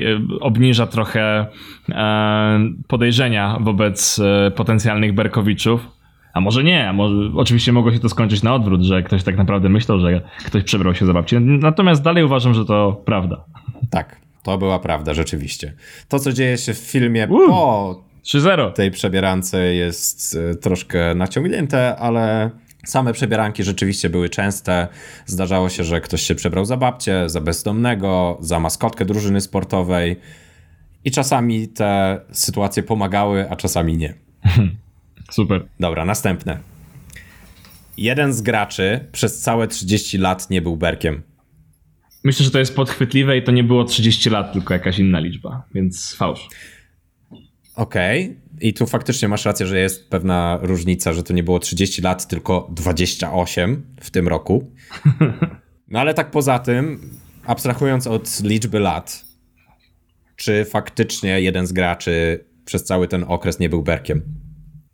obniża 0.40 0.86
trochę 0.86 1.46
um, 1.88 2.82
podejrzenia 2.88 3.58
wobec 3.60 4.18
e, 4.18 4.50
potencjalnych 4.50 5.14
Berkowiczów. 5.14 5.88
A 6.34 6.40
może 6.40 6.64
nie, 6.64 6.92
może, 6.92 7.30
oczywiście 7.36 7.72
mogło 7.72 7.92
się 7.92 7.98
to 7.98 8.08
skończyć 8.08 8.42
na 8.42 8.54
odwrót, 8.54 8.82
że 8.82 9.02
ktoś 9.02 9.22
tak 9.22 9.36
naprawdę 9.36 9.68
myślał, 9.68 10.00
że 10.00 10.20
ktoś 10.44 10.62
przebrał 10.62 10.94
się 10.94 11.06
za 11.06 11.12
babcię. 11.12 11.40
Natomiast 11.40 12.02
dalej 12.02 12.24
uważam, 12.24 12.54
że 12.54 12.64
to 12.64 13.02
prawda. 13.04 13.44
Tak, 13.90 14.20
to 14.42 14.58
była 14.58 14.78
prawda, 14.78 15.14
rzeczywiście. 15.14 15.72
To, 16.08 16.18
co 16.18 16.32
dzieje 16.32 16.58
się 16.58 16.74
w 16.74 16.78
filmie 16.78 17.28
uh. 17.30 17.48
po 17.48 18.11
3-0. 18.24 18.72
tej 18.72 18.90
przebierance 18.90 19.74
jest 19.74 20.36
e, 20.50 20.54
troszkę 20.54 21.14
naciągnięte, 21.14 21.96
ale 21.96 22.50
same 22.86 23.12
przebieranki 23.12 23.64
rzeczywiście 23.64 24.10
były 24.10 24.28
częste. 24.28 24.88
Zdarzało 25.26 25.68
się, 25.68 25.84
że 25.84 26.00
ktoś 26.00 26.22
się 26.22 26.34
przebrał 26.34 26.64
za 26.64 26.76
babcię, 26.76 27.28
za 27.28 27.40
bezdomnego, 27.40 28.38
za 28.40 28.60
maskotkę 28.60 29.04
drużyny 29.04 29.40
sportowej. 29.40 30.16
I 31.04 31.10
czasami 31.10 31.68
te 31.68 32.20
sytuacje 32.32 32.82
pomagały, 32.82 33.50
a 33.50 33.56
czasami 33.56 33.96
nie. 33.96 34.14
Super. 35.30 35.66
Dobra, 35.80 36.04
następne. 36.04 36.58
Jeden 37.96 38.32
z 38.32 38.42
graczy 38.42 39.08
przez 39.12 39.40
całe 39.40 39.68
30 39.68 40.18
lat 40.18 40.50
nie 40.50 40.62
był 40.62 40.76
Berkiem. 40.76 41.22
Myślę, 42.24 42.44
że 42.44 42.50
to 42.50 42.58
jest 42.58 42.76
podchwytliwe 42.76 43.38
i 43.38 43.42
to 43.42 43.52
nie 43.52 43.64
było 43.64 43.84
30 43.84 44.30
lat, 44.30 44.52
tylko 44.52 44.74
jakaś 44.74 44.98
inna 44.98 45.20
liczba, 45.20 45.62
więc 45.74 46.14
fałsz. 46.14 46.48
Okej. 47.76 48.24
Okay. 48.24 48.36
I 48.60 48.74
tu 48.74 48.86
faktycznie 48.86 49.28
masz 49.28 49.44
rację, 49.44 49.66
że 49.66 49.78
jest 49.78 50.10
pewna 50.10 50.58
różnica, 50.62 51.12
że 51.12 51.22
to 51.22 51.32
nie 51.32 51.42
było 51.42 51.58
30 51.58 52.02
lat, 52.02 52.28
tylko 52.28 52.68
28 52.70 53.82
w 54.00 54.10
tym 54.10 54.28
roku. 54.28 54.70
No 55.88 55.98
ale 55.98 56.14
tak 56.14 56.30
poza 56.30 56.58
tym, 56.58 57.00
abstrahując 57.46 58.06
od 58.06 58.40
liczby 58.44 58.78
lat, 58.78 59.24
czy 60.36 60.64
faktycznie 60.64 61.40
jeden 61.40 61.66
z 61.66 61.72
graczy 61.72 62.44
przez 62.64 62.84
cały 62.84 63.08
ten 63.08 63.24
okres 63.28 63.58
nie 63.58 63.68
był 63.68 63.82
Berkiem? 63.82 64.22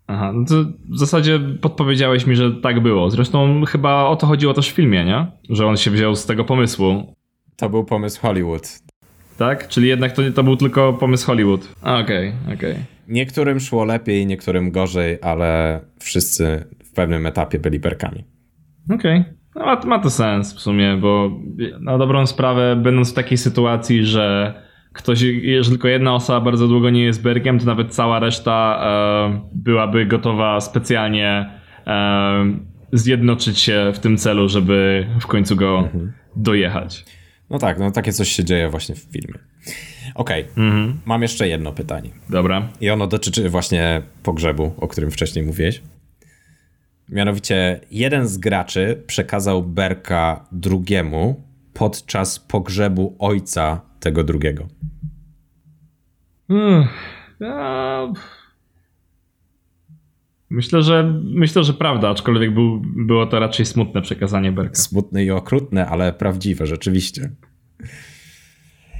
Aha, 0.07 0.33
no 0.33 0.45
to 0.45 0.55
w 0.91 0.99
zasadzie 0.99 1.41
podpowiedziałeś 1.61 2.27
mi, 2.27 2.37
że 2.37 2.53
tak 2.53 2.83
było. 2.83 3.11
Zresztą 3.11 3.65
chyba 3.65 4.05
o 4.05 4.17
to 4.17 4.27
chodziło 4.27 4.55
też 4.55 4.71
w 4.71 4.75
filmie, 4.75 5.05
nie? 5.05 5.27
Że 5.51 5.67
on 5.67 5.77
się 5.77 5.91
wziął 5.91 6.17
z 6.17 6.27
tego 6.27 6.45
pomysłu. 6.45 7.15
To 7.57 7.71
był 7.71 7.85
pomysł 7.85 8.21
Hollywood. 8.21 8.79
Tak? 9.39 9.69
Czyli 9.69 9.89
jednak 9.89 10.13
to, 10.13 10.23
to 10.35 10.43
był 10.43 10.57
tylko 10.57 10.93
pomysł 10.93 11.27
Hollywood. 11.27 11.75
Okej, 11.83 12.03
okej. 12.03 12.33
Okay, 12.45 12.55
okay. 12.55 12.77
Niektórym 13.09 13.61
szło 13.61 13.85
lepiej, 13.85 14.27
niektórym 14.27 14.71
gorzej, 14.71 15.19
ale 15.23 15.81
wszyscy 16.01 16.65
w 16.85 16.93
pewnym 16.93 17.27
etapie 17.27 17.59
byli 17.59 17.79
berkami. 17.79 18.25
Okej. 18.95 19.21
Okay. 19.21 19.35
No, 19.55 19.65
ma, 19.65 19.81
ma 19.85 19.99
to 19.99 20.11
sens 20.11 20.55
w 20.55 20.61
sumie, 20.61 20.97
bo 20.97 21.41
na 21.81 21.99
dobrą 21.99 22.27
sprawę, 22.27 22.77
będąc 22.77 23.13
w 23.13 23.15
takiej 23.15 23.39
sytuacji, 23.39 24.05
że 24.05 24.55
ktoś, 24.93 25.23
jeżeli 25.23 25.77
tylko 25.77 25.89
jedna 25.89 26.15
osoba 26.15 26.41
bardzo 26.41 26.69
długo 26.69 26.91
nie 26.91 27.05
jest 27.05 27.23
berkiem, 27.23 27.59
to 27.59 27.67
nawet 27.67 27.95
cała 27.95 28.19
reszta 28.19 28.81
e, 28.83 29.41
byłaby 29.55 30.07
gotowa 30.07 30.61
specjalnie 30.61 31.51
e, 31.87 32.59
zjednoczyć 32.93 33.59
się 33.59 33.91
w 33.95 33.99
tym 33.99 34.17
celu, 34.17 34.49
żeby 34.49 35.07
w 35.21 35.27
końcu 35.27 35.57
go 35.57 35.79
mhm. 35.79 36.13
dojechać. 36.37 37.18
No 37.51 37.59
tak, 37.59 37.79
no 37.79 37.91
takie 37.91 38.13
coś 38.13 38.29
się 38.29 38.45
dzieje 38.45 38.69
właśnie 38.71 38.95
w 38.95 38.99
filmie. 38.99 39.39
Okej, 40.15 40.43
okay. 40.43 40.65
mhm. 40.65 41.01
mam 41.05 41.23
jeszcze 41.23 41.49
jedno 41.49 41.73
pytanie. 41.73 42.11
Dobra. 42.31 42.69
I 42.81 42.91
ono 42.91 43.07
dotyczy 43.07 43.49
właśnie 43.49 44.03
pogrzebu, 44.23 44.75
o 44.77 44.89
którym 44.89 45.11
wcześniej 45.11 45.45
mówiłeś. 45.45 45.83
Mianowicie 47.09 47.81
jeden 47.91 48.29
z 48.29 48.39
graczy 48.39 49.03
przekazał 49.07 49.63
Berka 49.63 50.47
drugiemu 50.53 51.43
podczas 51.75 52.39
pogrzebu 52.39 53.17
ojca 53.19 53.81
tego 54.01 54.25
drugiego. 54.25 54.67
Hmm. 56.49 56.89
Myślę, 60.51 60.83
że 60.83 61.21
myślę, 61.25 61.65
że 61.65 61.73
prawda, 61.75 62.09
aczkolwiek 62.09 62.55
był, 62.55 62.83
było 62.85 63.27
to 63.27 63.41
raczej 63.41 63.67
smutne 63.67 64.03
przekazanie 64.03 64.53
Berka. 64.53 64.75
Smutne 64.75 65.25
i 65.25 65.31
okrutne, 65.31 65.87
ale 65.87 66.13
prawdziwe, 66.13 66.67
rzeczywiście. 66.67 67.31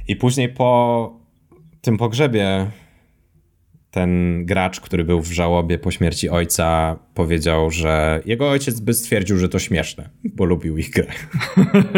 I 0.07 0.15
później 0.15 0.49
po 0.49 1.19
tym 1.81 1.97
pogrzebie 1.97 2.71
ten 3.91 4.45
gracz, 4.45 4.79
który 4.79 5.03
był 5.03 5.21
w 5.21 5.31
żałobie 5.31 5.77
po 5.77 5.91
śmierci 5.91 6.29
ojca, 6.29 6.99
powiedział, 7.13 7.71
że 7.71 8.21
jego 8.25 8.49
ojciec 8.49 8.79
by 8.79 8.93
stwierdził, 8.93 9.37
że 9.37 9.49
to 9.49 9.59
śmieszne, 9.59 10.09
bo 10.23 10.45
lubił 10.45 10.77
ich 10.77 10.89
grę. 10.89 11.07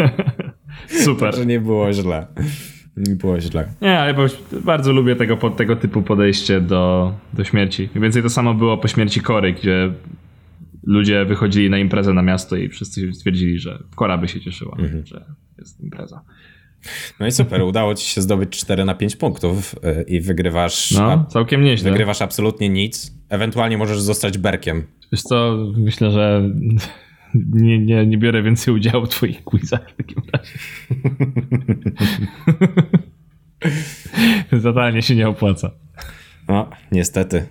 Super. 1.04 1.36
że 1.36 1.46
nie 1.46 1.60
było 1.60 1.92
źle. 1.92 2.26
Nie 2.96 3.16
było 3.16 3.40
źle. 3.40 3.68
Nie, 3.80 3.98
ale 3.98 4.14
bardzo 4.64 4.92
lubię 4.92 5.16
tego, 5.16 5.50
tego 5.50 5.76
typu 5.76 6.02
podejście 6.02 6.60
do, 6.60 7.12
do 7.32 7.44
śmierci. 7.44 7.88
Mniej 7.94 8.02
więcej 8.02 8.22
to 8.22 8.30
samo 8.30 8.54
było 8.54 8.78
po 8.78 8.88
śmierci 8.88 9.20
Kory, 9.20 9.52
gdzie 9.52 9.92
ludzie 10.84 11.24
wychodzili 11.24 11.70
na 11.70 11.78
imprezę 11.78 12.12
na 12.12 12.22
miasto 12.22 12.56
i 12.56 12.68
wszyscy 12.68 13.12
stwierdzili, 13.12 13.58
że 13.58 13.82
Kora 13.94 14.18
by 14.18 14.28
się 14.28 14.40
cieszyła, 14.40 14.76
mhm. 14.78 15.06
że 15.06 15.24
jest 15.58 15.80
impreza. 15.80 16.24
No 17.20 17.26
i 17.26 17.32
super, 17.32 17.62
udało 17.62 17.94
ci 17.94 18.06
się 18.06 18.22
zdobyć 18.22 18.50
4 18.50 18.84
na 18.84 18.94
5 18.94 19.16
punktów 19.16 19.74
y, 19.74 20.02
i 20.02 20.20
wygrywasz. 20.20 20.90
No, 20.90 21.26
całkiem 21.28 21.62
nieźle. 21.62 21.90
Wygrywasz 21.90 22.22
absolutnie 22.22 22.68
nic. 22.68 23.14
Ewentualnie 23.28 23.78
możesz 23.78 24.00
zostać 24.00 24.38
berkiem. 24.38 24.82
Wiesz 25.12 25.22
co, 25.22 25.56
myślę, 25.76 26.10
że 26.10 26.50
nie, 27.34 27.78
nie, 27.78 28.06
nie 28.06 28.18
biorę 28.18 28.42
więcej 28.42 28.74
udziału 28.74 29.06
w 29.06 29.08
twoich 29.08 29.44
quizach 29.44 29.90
w 29.90 29.96
takim 29.96 30.22
razie. 30.32 30.58
Totalnie 34.62 35.02
się 35.02 35.16
nie 35.16 35.28
opłaca. 35.28 35.70
No, 36.48 36.70
niestety. 36.92 37.46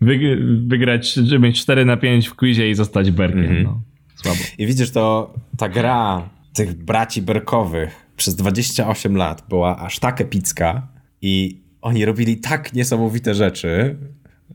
Wy, 0.00 0.38
wygrać, 0.66 1.12
żeby 1.12 1.38
mieć 1.38 1.62
4 1.62 1.84
na 1.84 1.96
5 1.96 2.28
w 2.28 2.34
quizie 2.34 2.70
i 2.70 2.74
zostać 2.74 3.10
berkiem. 3.10 3.44
Mm 3.44 3.56
-hmm. 3.56 3.64
no, 3.64 3.82
słabo. 4.14 4.38
I 4.58 4.66
widzisz, 4.66 4.90
to 4.90 5.34
ta 5.58 5.68
gra 5.68 6.30
tych 6.54 6.84
braci 6.84 7.22
berkowych 7.22 8.06
przez 8.16 8.36
28 8.36 9.16
lat 9.16 9.44
była 9.48 9.78
aż 9.78 9.98
tak 9.98 10.20
epicka 10.20 10.88
i 11.22 11.62
oni 11.80 12.04
robili 12.04 12.36
tak 12.36 12.72
niesamowite 12.72 13.34
rzeczy, 13.34 13.96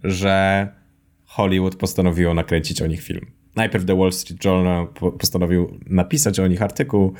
że 0.04 0.68
Hollywood 1.26 1.76
postanowiło 1.76 2.34
nakręcić 2.34 2.82
o 2.82 2.88
nich 2.88 3.02
film. 3.02 3.37
Najpierw 3.58 3.86
The 3.86 3.98
Wall 3.98 4.12
Street 4.12 4.46
Journal 4.46 4.88
postanowił 5.20 5.80
napisać 5.86 6.40
o 6.40 6.48
nich 6.48 6.62
artykuł, 6.62 7.14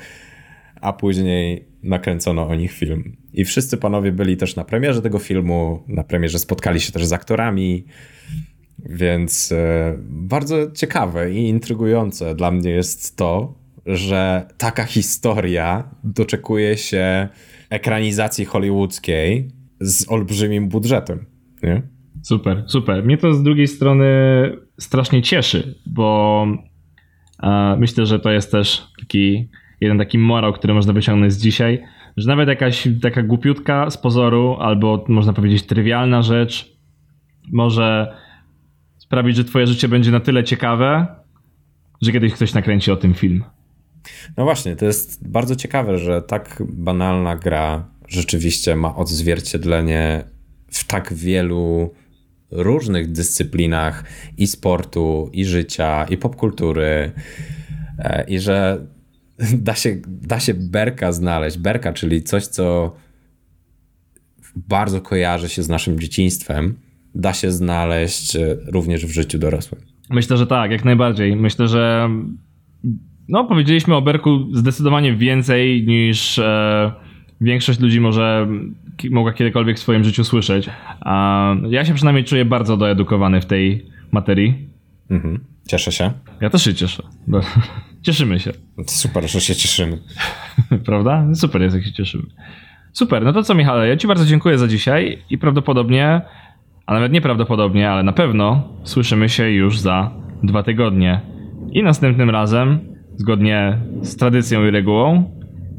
a 0.80 0.92
później 0.92 1.64
nakręcono 1.82 2.48
o 2.48 2.54
nich 2.54 2.72
film. 2.72 3.16
I 3.32 3.44
wszyscy 3.44 3.76
panowie 3.76 4.12
byli 4.12 4.36
też 4.36 4.56
na 4.56 4.64
premierze 4.64 5.02
tego 5.02 5.18
filmu, 5.18 5.82
na 5.88 6.04
premierze 6.04 6.38
spotkali 6.38 6.80
się 6.80 6.92
też 6.92 7.06
z 7.06 7.12
aktorami, 7.12 7.84
więc 8.78 9.52
e, 9.52 9.94
bardzo 10.08 10.70
ciekawe 10.70 11.32
i 11.32 11.48
intrygujące 11.48 12.34
dla 12.34 12.50
mnie 12.50 12.70
jest 12.70 13.16
to, 13.16 13.54
że 13.86 14.46
taka 14.58 14.84
historia 14.84 15.90
doczekuje 16.04 16.76
się 16.76 17.28
ekranizacji 17.70 18.44
hollywoodzkiej 18.44 19.48
z 19.80 20.10
olbrzymim 20.10 20.68
budżetem. 20.68 21.26
Nie? 21.62 21.82
Super, 22.22 22.64
super. 22.66 23.04
Mnie 23.04 23.18
to 23.18 23.34
z 23.34 23.42
drugiej 23.42 23.68
strony 23.68 24.04
strasznie 24.78 25.22
cieszy, 25.22 25.74
bo 25.86 26.46
e, 27.42 27.76
myślę, 27.78 28.06
że 28.06 28.20
to 28.20 28.30
jest 28.30 28.52
też 28.52 28.86
taki 28.98 29.48
jeden 29.80 29.98
taki 29.98 30.18
morał, 30.18 30.52
który 30.52 30.74
można 30.74 30.92
wyciągnąć 30.92 31.32
z 31.32 31.42
dzisiaj, 31.42 31.82
że 32.16 32.28
nawet 32.28 32.48
jakaś 32.48 32.88
taka 33.02 33.22
głupiutka 33.22 33.90
z 33.90 33.98
pozoru, 33.98 34.56
albo 34.60 35.04
można 35.08 35.32
powiedzieć 35.32 35.62
trywialna 35.62 36.22
rzecz, 36.22 36.76
może 37.52 38.16
sprawić, 38.98 39.36
że 39.36 39.44
twoje 39.44 39.66
życie 39.66 39.88
będzie 39.88 40.10
na 40.10 40.20
tyle 40.20 40.44
ciekawe, 40.44 41.06
że 42.02 42.12
kiedyś 42.12 42.32
ktoś 42.32 42.54
nakręci 42.54 42.90
o 42.90 42.96
tym 42.96 43.14
film. 43.14 43.44
No 44.36 44.44
właśnie, 44.44 44.76
to 44.76 44.84
jest 44.84 45.28
bardzo 45.28 45.56
ciekawe, 45.56 45.98
że 45.98 46.22
tak 46.22 46.62
banalna 46.68 47.36
gra 47.36 47.88
rzeczywiście 48.08 48.76
ma 48.76 48.96
odzwierciedlenie 48.96 50.24
w 50.70 50.86
tak 50.86 51.14
wielu 51.14 51.94
różnych 52.50 53.12
dyscyplinach 53.12 54.04
i 54.38 54.46
sportu, 54.46 55.30
i 55.32 55.44
życia, 55.44 56.06
i 56.10 56.16
popkultury. 56.16 57.12
E, 57.98 58.24
I 58.28 58.38
że 58.38 58.86
da 59.68 59.74
się, 59.74 59.96
da 60.06 60.40
się 60.40 60.54
berka 60.54 61.12
znaleźć. 61.12 61.58
Berka, 61.58 61.92
czyli 61.92 62.22
coś, 62.22 62.46
co 62.46 62.96
bardzo 64.56 65.00
kojarzy 65.00 65.48
się 65.48 65.62
z 65.62 65.68
naszym 65.68 66.00
dzieciństwem, 66.00 66.74
da 67.14 67.32
się 67.32 67.52
znaleźć 67.52 68.36
e, 68.36 68.56
również 68.66 69.06
w 69.06 69.10
życiu 69.10 69.38
dorosłym. 69.38 69.80
Myślę, 70.10 70.36
że 70.36 70.46
tak, 70.46 70.70
jak 70.70 70.84
najbardziej. 70.84 71.36
Myślę, 71.36 71.68
że 71.68 72.10
no, 73.28 73.44
powiedzieliśmy 73.44 73.94
o 73.96 74.02
Berku 74.02 74.48
zdecydowanie 74.52 75.16
więcej 75.16 75.86
niż 75.86 76.38
e, 76.38 76.92
większość 77.40 77.80
ludzi 77.80 78.00
może 78.00 78.48
mogła 79.10 79.32
kiedykolwiek 79.32 79.76
w 79.76 79.80
swoim 79.80 80.04
życiu 80.04 80.24
słyszeć. 80.24 80.70
A 81.00 81.54
ja 81.70 81.84
się 81.84 81.94
przynajmniej 81.94 82.24
czuję 82.24 82.44
bardzo 82.44 82.76
doedukowany 82.76 83.40
w 83.40 83.46
tej 83.46 83.86
materii. 84.12 84.68
Mhm. 85.10 85.44
Cieszę 85.68 85.92
się. 85.92 86.12
Ja 86.40 86.50
też 86.50 86.64
się 86.64 86.74
cieszę. 86.74 87.02
Cieszymy 88.02 88.40
się. 88.40 88.52
Super, 88.86 89.30
że 89.30 89.40
się 89.40 89.54
cieszymy. 89.54 89.98
Prawda? 90.86 91.26
Super 91.34 91.62
jest, 91.62 91.76
jak 91.76 91.84
się 91.84 91.92
cieszymy. 91.92 92.24
Super, 92.92 93.24
no 93.24 93.32
to 93.32 93.42
co 93.42 93.54
Michale, 93.54 93.88
ja 93.88 93.96
Ci 93.96 94.06
bardzo 94.06 94.26
dziękuję 94.26 94.58
za 94.58 94.68
dzisiaj 94.68 95.18
i 95.30 95.38
prawdopodobnie, 95.38 96.20
a 96.86 96.94
nawet 96.94 97.12
nieprawdopodobnie, 97.12 97.90
ale 97.90 98.02
na 98.02 98.12
pewno 98.12 98.68
słyszymy 98.84 99.28
się 99.28 99.50
już 99.50 99.78
za 99.78 100.10
dwa 100.42 100.62
tygodnie. 100.62 101.20
I 101.72 101.82
następnym 101.82 102.30
razem, 102.30 102.78
zgodnie 103.16 103.78
z 104.02 104.16
tradycją 104.16 104.66
i 104.66 104.70
regułą, 104.70 105.30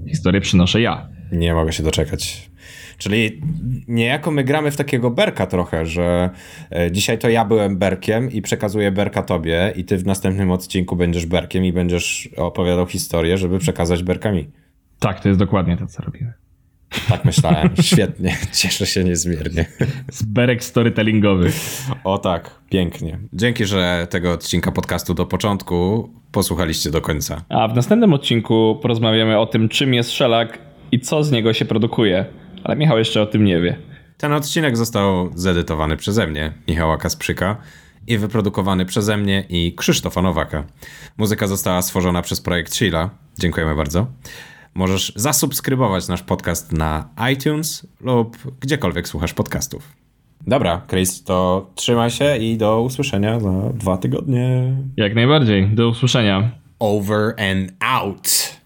historię 0.09 0.41
przynoszę 0.41 0.81
ja. 0.81 1.07
Nie 1.31 1.53
mogę 1.53 1.73
się 1.73 1.83
doczekać. 1.83 2.49
Czyli 2.97 3.41
niejako 3.87 4.31
my 4.31 4.43
gramy 4.43 4.71
w 4.71 4.77
takiego 4.77 5.11
berka 5.11 5.47
trochę, 5.47 5.85
że 5.85 6.29
e, 6.71 6.91
dzisiaj 6.91 7.17
to 7.17 7.29
ja 7.29 7.45
byłem 7.45 7.77
berkiem 7.77 8.31
i 8.31 8.41
przekazuję 8.41 8.91
berka 8.91 9.23
tobie 9.23 9.73
i 9.75 9.85
ty 9.85 9.97
w 9.97 10.05
następnym 10.05 10.51
odcinku 10.51 10.95
będziesz 10.95 11.25
berkiem 11.25 11.65
i 11.65 11.73
będziesz 11.73 12.29
opowiadał 12.37 12.87
historię, 12.87 13.37
żeby 13.37 13.59
przekazać 13.59 14.03
berkami. 14.03 14.49
Tak, 14.99 15.19
to 15.19 15.27
jest 15.27 15.39
dokładnie 15.39 15.77
to, 15.77 15.87
co 15.87 16.03
robimy. 16.03 16.33
Tak 17.09 17.25
myślałem. 17.25 17.69
Świetnie. 17.81 18.37
Cieszę 18.51 18.85
się 18.85 19.03
niezmiernie. 19.03 19.65
Zberek 20.11 20.63
storytellingowy. 20.63 21.51
O 22.03 22.17
tak, 22.17 22.59
pięknie. 22.69 23.19
Dzięki, 23.33 23.65
że 23.65 24.07
tego 24.09 24.31
odcinka 24.31 24.71
podcastu 24.71 25.13
do 25.13 25.25
początku 25.25 26.09
posłuchaliście 26.31 26.91
do 26.91 27.01
końca. 27.01 27.41
A 27.49 27.67
w 27.67 27.75
następnym 27.75 28.13
odcinku 28.13 28.79
porozmawiamy 28.81 29.39
o 29.39 29.45
tym, 29.45 29.69
czym 29.69 29.93
jest 29.93 30.11
szelak 30.11 30.68
i 30.91 30.99
co 30.99 31.23
z 31.23 31.31
niego 31.31 31.53
się 31.53 31.65
produkuje. 31.65 32.25
Ale 32.63 32.75
Michał 32.75 32.97
jeszcze 32.97 33.21
o 33.21 33.25
tym 33.25 33.43
nie 33.43 33.61
wie. 33.61 33.77
Ten 34.17 34.33
odcinek 34.33 34.77
został 34.77 35.29
zedytowany 35.35 35.97
przeze 35.97 36.27
mnie, 36.27 36.53
Michała 36.67 36.97
Kasprzyka, 36.97 37.57
i 38.07 38.17
wyprodukowany 38.17 38.85
przeze 38.85 39.17
mnie 39.17 39.43
i 39.49 39.75
Krzysztofa 39.75 40.21
Nowaka. 40.21 40.63
Muzyka 41.17 41.47
została 41.47 41.81
stworzona 41.81 42.21
przez 42.21 42.41
projekt 42.41 42.75
Sheila. 42.75 43.09
Dziękujemy 43.39 43.75
bardzo. 43.75 44.07
Możesz 44.73 45.13
zasubskrybować 45.15 46.07
nasz 46.07 46.23
podcast 46.23 46.71
na 46.71 47.09
iTunes 47.33 47.87
lub 48.01 48.37
gdziekolwiek 48.59 49.07
słuchasz 49.07 49.33
podcastów. 49.33 49.93
Dobra, 50.47 50.81
Chris, 50.89 51.23
to 51.23 51.69
trzymaj 51.75 52.11
się 52.11 52.37
i 52.37 52.57
do 52.57 52.81
usłyszenia 52.81 53.39
za 53.39 53.51
dwa 53.73 53.97
tygodnie. 53.97 54.73
Jak 54.97 55.15
najbardziej. 55.15 55.67
Do 55.67 55.89
usłyszenia. 55.89 56.51
Over 56.79 57.35
and 57.37 57.71
out. 57.79 58.59